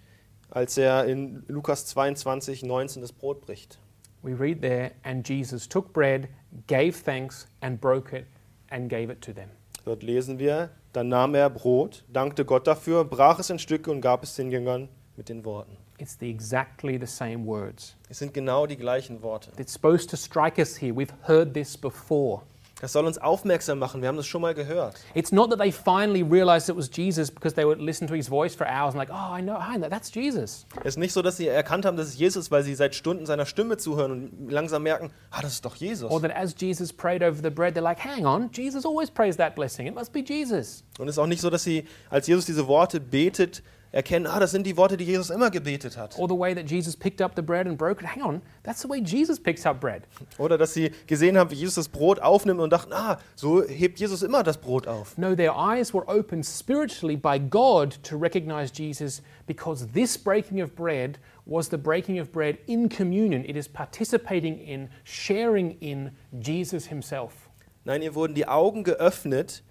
[0.49, 3.79] als er in Lukas 22, 19 das Brot bricht.
[4.21, 6.29] We read there, and Jesus took bread,
[6.67, 8.27] gave thanks, and broke it,
[8.69, 9.49] and gave it to them.
[9.83, 13.99] Dort lesen wir, dann nahm er Brot, dankte Gott dafür, brach es in Stücke und
[13.99, 15.75] gab es den Jüngern mit den Worten.
[15.97, 17.97] It's the exactly the same words.
[18.07, 19.51] Es sind genau die gleichen Worte.
[19.57, 20.95] It's supposed to strike us here.
[20.95, 22.43] We've heard this before.
[22.81, 24.95] Das soll uns aufmerksam machen, wir haben das schon mal gehört.
[25.13, 28.29] It's not that they finally realized it was Jesus because they would listen to his
[28.29, 30.65] voice for hours and like, oh, I know, I know, that's Jesus.
[30.81, 32.95] Es ist nicht so, dass sie erkannt haben, dass es Jesus ist, weil sie seit
[32.95, 36.09] Stunden seiner Stimme zuhören und langsam merken, ah, das ist doch Jesus.
[36.09, 39.35] Or that as Jesus prayed over the bread, they're like, hang on, Jesus always prays
[39.37, 39.85] that blessing.
[39.85, 40.83] It must be Jesus.
[40.99, 44.39] Und es ist auch nicht so, dass sie, als Jesus diese Worte betet, erkennen, ah,
[44.39, 46.17] das sind die Worte, die Jesus immer gebetet hat.
[46.17, 48.15] Or the way that Jesus picked up the bread and broke it.
[48.15, 50.03] Hang on, that's the way Jesus picks up bread.
[50.37, 53.99] Oder dass sie gesehen haben, wie Jesus das Brot aufnimmt und dachten, ah, so hebt
[53.99, 55.17] Jesus immer das Brot auf.
[55.17, 60.75] No, their eyes were opened spiritually by God to recognize Jesus because this breaking of
[60.75, 63.43] bread was the breaking of bread in communion.
[63.43, 67.49] It is participating in, sharing in Jesus himself.
[67.85, 69.63] Nein, ihr wurden die Augen geöffnet,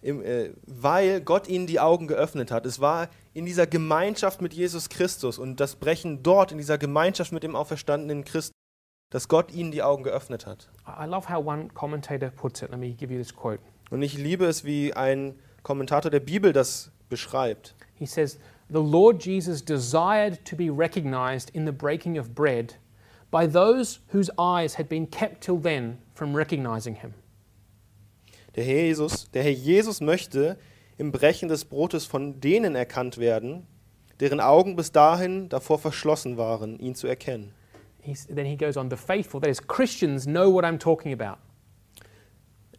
[0.00, 2.64] äh, weil Gott ihnen die Augen geöffnet hat.
[2.64, 7.30] Es war in dieser Gemeinschaft mit Jesus Christus und das Brechen dort in dieser Gemeinschaft
[7.30, 8.50] mit dem auferstandenen Christus,
[9.10, 10.68] dass Gott ihnen die Augen geöffnet hat.
[13.90, 17.76] Und ich liebe es, wie ein Kommentator der Bibel das beschreibt.
[17.94, 22.74] He says, The Lord Jesus desired to be recognized in the breaking of bread
[23.30, 27.14] by those whose eyes had been kept till then from recognizing him.
[28.56, 30.58] Der Herr Jesus, der Herr Jesus möchte
[30.98, 33.66] im Brechen des Brotes von denen erkannt werden,
[34.20, 37.52] deren Augen bis dahin davor verschlossen waren, ihn zu erkennen.
[38.00, 41.38] He's, then he goes on, The faithful, that is, Christians, know what I'm talking about.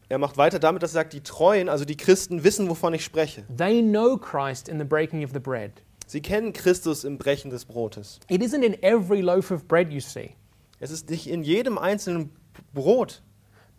[0.10, 3.06] Er macht weiter damit, dass er sagt, die Treuen, also die Christen, wissen, wovon ich
[3.06, 3.46] spreche.
[3.56, 5.84] They know Christ in the breaking of the bread.
[6.08, 8.20] Sie kennen Christus im Brechen des Brotes.
[8.28, 10.36] It isn't in every loaf of bread you see,
[10.80, 12.32] Es ist nicht in jedem einzelnen
[12.74, 13.22] Brot,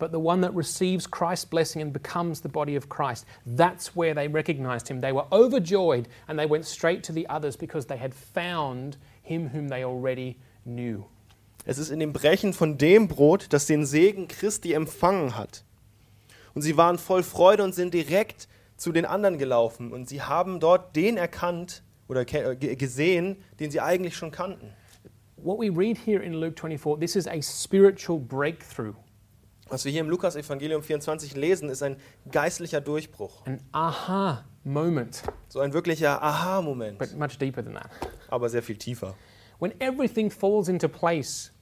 [0.00, 3.26] but the one that receives Christ's blessing and becomes the body of Christ.
[3.46, 5.00] That's where they recognized him.
[5.00, 9.50] They were overjoyed and they went straight to the others because they had found him
[9.50, 11.04] whom they already knew.
[11.66, 15.62] es ist in dem Brechen von dem Brot, das den Segen Christi empfangen hat.
[16.54, 20.58] Und sie waren voll Freude und sind direkt zu den anderen gelaufen und sie haben
[20.58, 24.72] dort den erkannt oder äh, ge- gesehen, den sie eigentlich schon kannten.
[25.36, 28.94] What we read here in Luke 24, this is a spiritual breakthrough,
[29.70, 31.96] Was wir hier im Lukas Evangelium 24 lesen, ist ein
[32.30, 33.46] geistlicher Durchbruch.
[33.46, 37.88] an aha moment, So ein wirklicher Aha-Moment, but much deeper than that.
[38.28, 39.14] aber sehr viel tiefer.
[39.58, 41.52] When everything falls into place,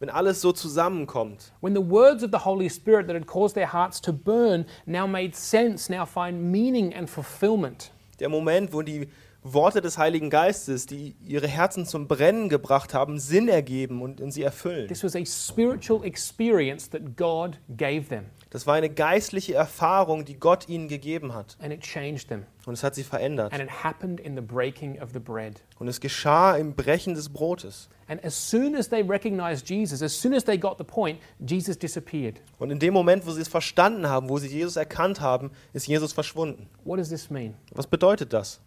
[0.00, 3.72] Wenn alles so zusammenkommt, when the words of the Holy Spirit that had caused their
[3.72, 7.92] hearts to burn now made sense, now find meaning and fulfillment.
[8.18, 9.08] der Moment, wo die
[9.44, 14.30] Worte des Heiligen Geistes, die ihre Herzen zum Brennen gebracht haben, Sinn ergeben und, und
[14.30, 14.86] sie erfüllen.
[14.86, 20.38] This was a spiritual experience that God gave them, Das war eine geistliche Erfahrung, die
[20.38, 21.56] Gott ihnen gegeben hat.
[21.60, 22.44] and it changed them.
[22.66, 23.52] Und es hat sie verändert.
[23.52, 25.60] And it happened in the breaking of the bread.
[25.80, 27.88] Und es geschah im Brechen des Brotes.
[28.06, 31.76] And as soon as they recognized Jesus, as soon as they got the point, Jesus
[31.76, 32.40] disappeared.
[32.58, 35.88] Und in dem Moment, wo sie es verstanden haben, wo sie Jesus erkannt haben, ist
[35.88, 36.68] Jesus verschwunden.
[36.84, 37.54] What does this mean?
[37.72, 38.60] Was bedeutet das?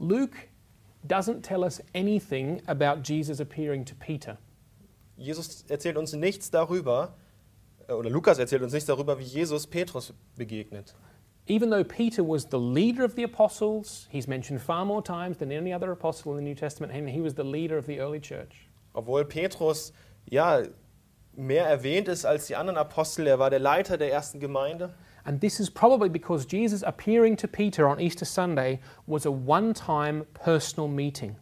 [0.00, 0.48] Luke
[1.06, 4.38] doesn't tell us anything about Jesus appearing to Peter.
[5.16, 7.14] Jesus erzählt uns nichts darüber,
[7.86, 10.94] äh, oder Lukas erzählt uns nichts darüber, wie Jesus Petrus begegnet.
[11.46, 15.50] Even though Peter was the leader of the apostles, he's mentioned far more times than
[15.50, 18.20] any other apostle in the New Testament, and he was the leader of the early
[18.20, 18.68] church.
[18.94, 19.92] Obwohl Petrus
[20.24, 20.62] ja
[21.34, 24.94] mehr erwähnt ist als die anderen Apostel, er war der Leiter der ersten Gemeinde.
[25.24, 29.74] And this is probably because Jesus appearing to Peter on Easter Sunday was a one
[29.74, 31.36] time personal meeting.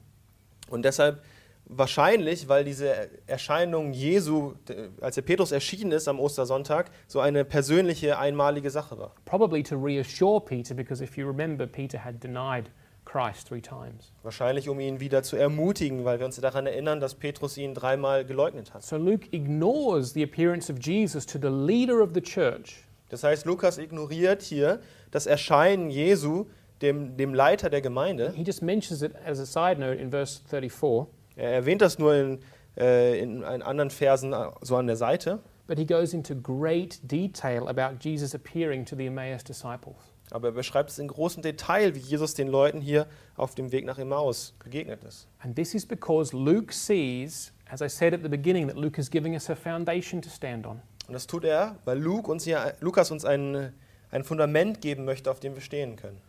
[0.70, 1.22] Und deshalb
[1.68, 4.54] wahrscheinlich, weil diese Erscheinung Jesu,
[5.00, 9.14] als der Petrus erschienen ist am Ostersonntag, so eine persönliche, einmalige Sache war.
[9.24, 12.70] Probably to reassure Peter, because if you remember, Peter had denied
[13.04, 14.12] Christ three times.
[14.22, 18.24] Wahrscheinlich, um ihn wieder zu ermutigen, weil wir uns daran erinnern, dass Petrus ihn dreimal
[18.24, 18.82] geleugnet hat.
[18.82, 23.46] So Luke ignores the appearance of Jesus to the leader of the church Das heißt,
[23.46, 24.80] Lukas ignoriert hier
[25.10, 26.46] das Erscheinen Jesu,
[26.82, 28.32] dem, dem Leiter der Gemeinde.
[28.34, 31.06] He just mentions it as a side note in verse 34,
[31.36, 32.38] Er erwähnt das nur in,
[32.76, 36.98] äh, in, in anderen Versen äh, so an der Seite, but he goes into great
[37.02, 39.96] detail about Jesus appearing to the Emmaus disciples.
[40.30, 43.06] aber er beschreibt es in großem Detail, wie Jesus den Leuten hier
[43.36, 45.28] auf dem Weg nach Emmaus begegnet ist.
[45.40, 49.10] And this is because Luke sees, as I said at the beginning, that Luke is
[49.10, 50.82] giving us a foundation to stand on.
[51.08, 53.72] Und das tut er, weil Luke uns hier, Lukas uns ein,
[54.10, 56.20] ein Fundament geben möchte, auf dem wir stehen können.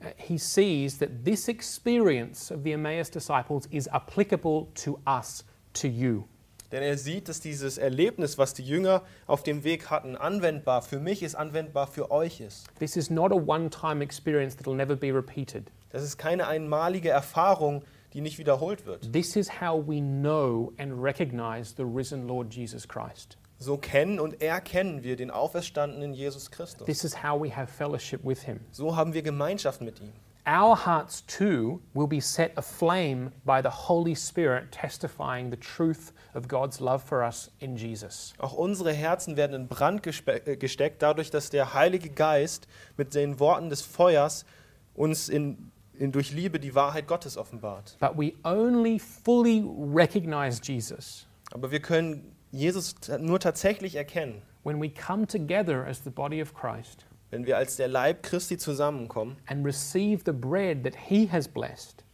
[0.00, 5.86] Uh, He sees that this experience of the Emmaus disciples is applicable to us, to
[5.86, 6.24] you.
[6.72, 10.98] Denn er sieht, dass dieses Erlebnis, was die Jünger auf dem Weg hatten, anwendbar für
[10.98, 12.66] mich ist, anwendbar für euch ist.
[12.78, 15.70] This is not a one time experience that will never be repeated.
[15.90, 19.12] Das ist keine einmalige Erfahrung, die nicht wiederholt wird.
[19.12, 23.36] This is how we know and recognize the risen Lord Jesus Christ.
[23.62, 26.84] So kennen und erkennen wir den auferstandenen Jesus Christus.
[26.84, 28.58] This is how we have fellowship with him.
[28.72, 30.12] So haben wir Gemeinschaft mit ihm.
[30.44, 36.48] Our hearts too will be set aflame by the Holy Spirit testifying the truth of
[36.48, 38.34] God's love for us in Jesus.
[38.38, 43.38] Auch unsere Herzen werden in Brand äh, gesteckt, dadurch, dass der Heilige Geist mit den
[43.38, 44.44] Worten des Feuers
[44.94, 47.96] uns in, durch Liebe die Wahrheit Gottes offenbart.
[48.00, 54.88] But we only fully recognize Jesus Aber wir können Jesus nur tatsächlich erkennen, when we
[54.90, 59.64] come together as the body of Christ wenn wir als der Leib Christi zusammenkommen and
[59.64, 62.04] receive the bread that he has blessed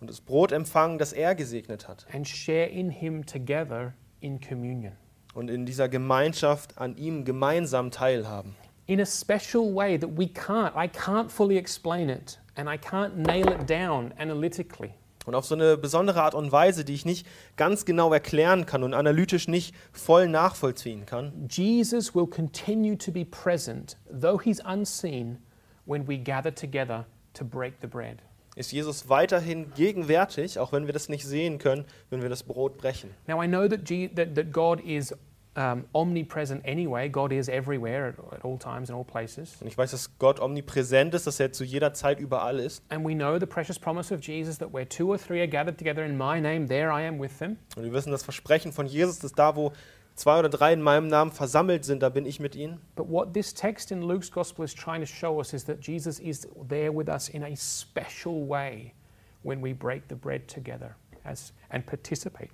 [0.00, 2.06] und das Brot empfangen, das er gesegnet hat.
[2.12, 4.92] and share in him together in communion.
[5.34, 8.54] Und in dieser Gemeinschaft an ihm gemeinsam teilhaben.
[8.86, 10.72] in a special way that we can't.
[10.76, 14.94] I can't fully explain it, and I can't nail it down analytically.
[15.28, 17.26] Und auf so eine besondere Art und Weise, die ich nicht
[17.56, 21.46] ganz genau erklären kann und analytisch nicht voll nachvollziehen kann.
[21.50, 25.36] Jesus will continue to be present, though he's unseen,
[25.84, 27.04] when we gather together
[27.34, 28.22] to break the bread.
[28.56, 32.78] Ist Jesus weiterhin gegenwärtig, auch wenn wir das nicht sehen können, wenn wir das Brot
[32.78, 33.10] brechen.
[33.26, 33.80] Now, I know that,
[34.16, 35.14] that, that God is
[35.58, 39.56] um, omnipresent anyway, God is everywhere at, at all times and all places.
[39.60, 42.82] Und ich weiß, dass Gott omnipräsent ist, dass er zu jeder Zeit überall ist.
[42.90, 45.76] And we know the precious promise of Jesus that where two or three are gathered
[45.76, 47.56] together in my name, there I am with them.
[47.76, 49.72] Und wir wissen das Versprechen von Jesus, dass da, wo
[50.14, 52.80] zwei oder drei in meinem Namen versammelt sind, da bin ich mit ihnen.
[52.94, 56.20] But what this text in Luke's gospel is trying to show us is that Jesus
[56.20, 58.94] is there with us in a special way
[59.42, 60.94] when we break the bread together
[61.24, 62.50] as, and participate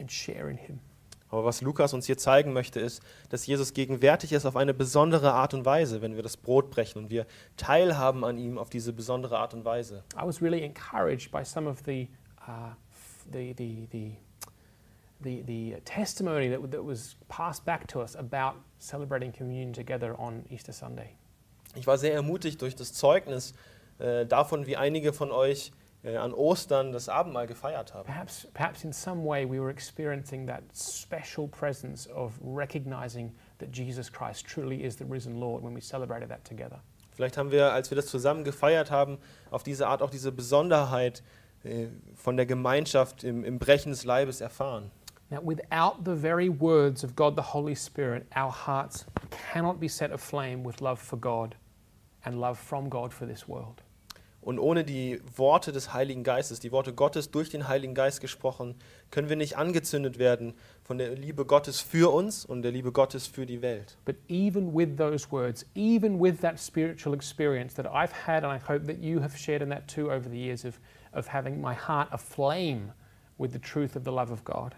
[0.00, 0.80] and share in Him.
[1.28, 5.32] Aber was Lukas uns hier zeigen möchte, ist, dass Jesus gegenwärtig ist auf eine besondere
[5.32, 8.92] Art und Weise, wenn wir das Brot brechen und wir teilhaben an ihm auf diese
[8.92, 10.04] besondere Art und Weise.
[10.14, 12.08] I was really encouraged by some of the,
[12.46, 12.70] uh,
[13.32, 14.16] the, the, the,
[15.20, 20.44] the, the testimony that, that was passed back to us about celebrating communion together on
[20.48, 21.16] Easter Sunday.
[21.74, 23.52] Ich war sehr ermutigt durch das Zeugnis
[23.98, 25.72] äh, davon, wie einige von euch
[26.06, 28.06] an Ostern das Abendmahl gefeiert haben.
[28.06, 34.10] Perhaps, perhaps in some way we were experiencing that special presence of recognizing that Jesus
[34.10, 36.80] Christ truly is the risen Lord when we celebrated that together.
[37.16, 39.18] Vielleicht haben wir, als wir das zusammen gefeiert haben,
[39.50, 41.22] auf diese Art auch diese Besonderheit
[41.64, 44.90] äh, von der Gemeinschaft im, im Brechen des Leibes erfahren.
[45.30, 50.12] Now, without the very words of God the Holy Spirit, our hearts cannot be set
[50.12, 51.56] aflame with love for God
[52.24, 53.82] and love from God for this world.
[54.46, 58.76] Und ohne die Worte des Heiligen Geistes, die Worte Gottes durch den Heiligen Geist gesprochen,
[59.10, 63.26] können wir nicht angezündet werden von der Liebe Gottes für uns und der Liebe Gottes
[63.26, 63.98] für die Welt.
[64.04, 68.64] But even with those words, even with that spiritual experience that I've had, and I
[68.64, 70.78] hope that you have shared in that too over the years of,
[71.12, 72.92] of having my heart aflame
[73.38, 74.76] with the truth of the love of God,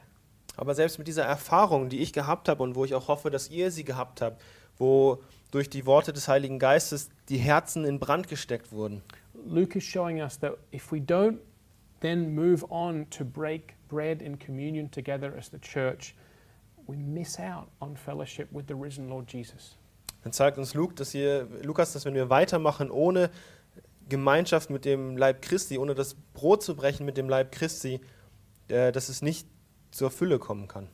[0.57, 3.51] Aber selbst mit dieser Erfahrung, die ich gehabt habe und wo ich auch hoffe, dass
[3.51, 4.41] ihr sie gehabt habt,
[4.79, 9.03] wo durch die Worte des Heiligen Geistes die Herzen in Brand gesteckt wurden,
[9.49, 11.41] Luke is showing us that if we don't
[12.01, 16.15] then move on to break bread in communion together as the church,
[16.87, 19.77] we miss out on fellowship with the risen Lord Jesus.
[20.23, 23.31] dann zeigt uns Luke, dass hier, Lukas, dass wenn wir weitermachen ohne
[24.09, 28.01] Gemeinschaft mit dem Leib Christi, ohne das Brot zu brechen mit dem Leib Christi,
[28.69, 29.47] äh, dass es nicht
[29.91, 30.89] zur Fülle kommen kann.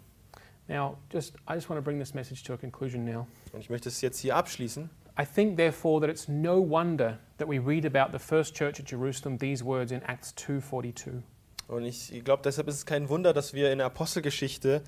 [0.69, 3.27] Now, just I just want to bring this message to a conclusion now.
[3.53, 4.89] Und ich möchte es jetzt hier abschließen.
[5.21, 8.87] I think, therefore, that it's no wonder that we read about the first church at
[8.87, 11.23] Jerusalem these words in Acts 2:42.
[11.67, 14.83] Und ich glaube, deshalb ist es kein Wunder, dass wir in der Apostelgeschichte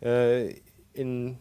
[0.00, 0.54] äh,
[0.92, 1.38] in,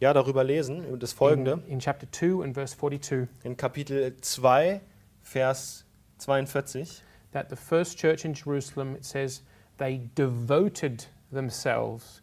[0.00, 1.62] ja, darüber lesen, das Folgende.
[1.66, 4.80] In, in chapter 2 and verse 42, In Kapitel 2,
[5.22, 5.84] Vers
[6.18, 7.02] 42.
[7.34, 9.42] that the first church in Jerusalem, it says,
[9.78, 12.22] they devoted themselves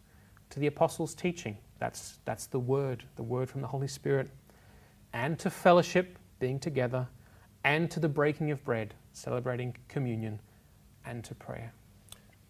[0.50, 1.58] to the apostles' teaching.
[1.78, 4.30] That's, that's the word, the word from the Holy Spirit.
[5.12, 7.08] And to fellowship, being together,
[7.62, 10.40] and to the breaking of bread, celebrating communion,
[11.04, 11.72] and to prayer.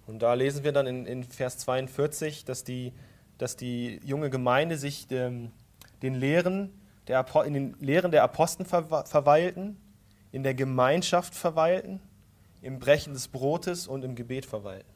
[0.06, 2.92] Und da lesen wir dann in, in Vers 42, dass die,
[3.38, 5.52] dass die junge Gemeinde sich dem,
[6.02, 6.72] den Lehren
[7.08, 9.76] der, Apo- in den Lehren der Apostel verwe- verweilten,
[10.32, 12.00] in der Gemeinschaft verweilten,
[12.62, 14.90] im Brechen des Brotes und im Gebet verweilten.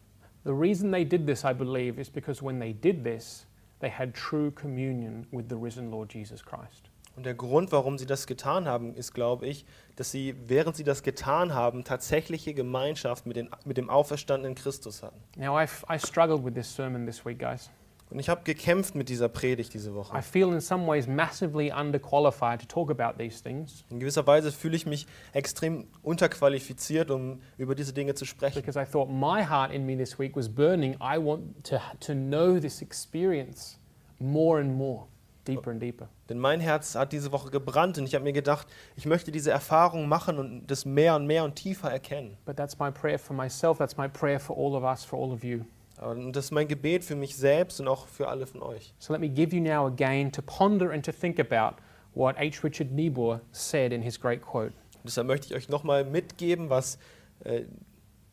[0.45, 3.47] The reason they did this, I believe, is because when they did this,
[3.81, 6.89] they had true communion with the risen Lord Jesus Christ.
[7.17, 9.65] Und der Grund, warum sie das getan haben, ist, glaube ich,
[9.97, 15.03] dass sie, während sie das getan haben, tatsächliche Gemeinschaft mit, den, mit dem auferstandenen Christus
[15.03, 15.17] hatten.
[15.37, 17.71] Now, I've, I struggled with this sermon this week, guys.
[18.09, 20.23] Und ich habe gekämpft mit dieser Predigt diese I Woche.
[20.23, 24.77] feel in some ways massively underqualified to talk about these things In gewisser Weise fühle
[24.77, 28.61] ich mich extrem unterqualifiziert, um über diese Dinge zu sprechen.
[28.63, 30.95] because I thought my heart in me this week was burning.
[31.01, 33.79] I want to, to know this experience
[34.21, 35.07] more and more,
[35.49, 36.09] deeper and deeper.
[36.29, 38.67] Denn mein Herz hat diese Woche gebrannt und ich habe mir gedacht,
[38.97, 42.37] ich möchte diese Erfahrung machen und das mehr und mehr und tiefer erkennen.
[42.45, 45.33] But that's my prayer for myself, that's my prayer for all of us, for all
[45.33, 45.61] of you.
[46.01, 48.93] Und das ist mein Gebet für mich selbst und auch für alle von euch.
[48.99, 51.81] So let me give you now again to ponder and to think about
[52.15, 52.63] what H.
[52.63, 54.73] Richard Niebuhr said in his great quote.
[54.95, 56.99] Und deshalb möchte ich euch nochmal mitgeben, was
[57.45, 57.63] äh,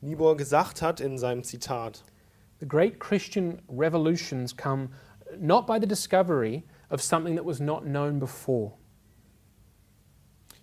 [0.02, 2.04] Niebuhr gesagt hat in seinem Zitat.
[2.60, 4.90] The great Christian revolutions come
[5.40, 6.64] not by the discovery
[6.94, 8.74] of something that was not known before,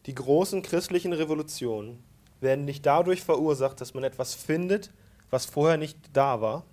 [0.07, 2.03] Die großen christlichen Revolutionen
[2.41, 4.91] werden nicht dadurch verursacht, dass man etwas findet,
[5.29, 6.65] was vorher nicht da war,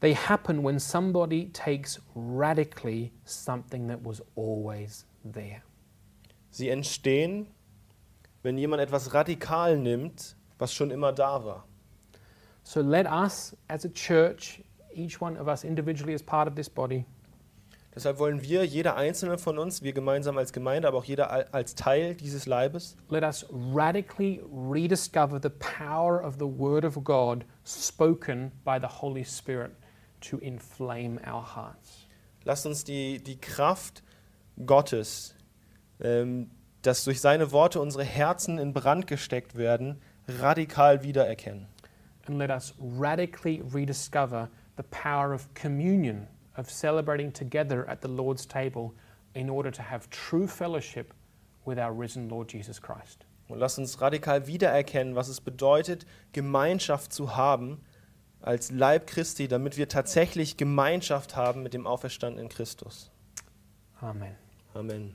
[0.00, 5.62] they happen when somebody takes radically something that was always there.
[6.50, 7.46] Sie entstehen,
[8.42, 11.66] wenn jemand etwas radikal nimmt, was schon immer da war.
[12.62, 14.64] So let us, as a church,
[14.94, 17.04] each one of us individually as part of this body,
[17.94, 21.48] Deshalb wollen wir, jeder einzelne von uns, wir gemeinsam als Gemeinde, aber auch jeder al-
[21.50, 27.44] als Teil dieses Leibes, let us radically rediscover the power of the Word of God
[27.66, 29.72] spoken by the Holy Spirit
[30.20, 32.06] to inflame our hearts.
[32.44, 34.02] lasst uns die, die Kraft
[34.66, 35.34] Gottes,
[36.00, 36.50] ähm,
[36.82, 41.66] dass durch seine Worte unsere Herzen in Brand gesteckt werden, radikal wiedererkennen.
[42.26, 48.46] And let us radically rediscover the power of communion, of celebrating together at the Lord's
[48.46, 48.94] table
[49.34, 51.14] in order to have true fellowship
[51.64, 53.24] with our risen Lord Jesus Christ.
[53.48, 57.80] Und lasst uns radikal wiedererkennen, was es bedeutet, Gemeinschaft zu haben
[58.40, 63.10] als Leib Christi, damit wir tatsächlich Gemeinschaft haben mit dem auferstandenen Christus.
[64.00, 64.36] Amen.
[64.72, 65.14] Amen.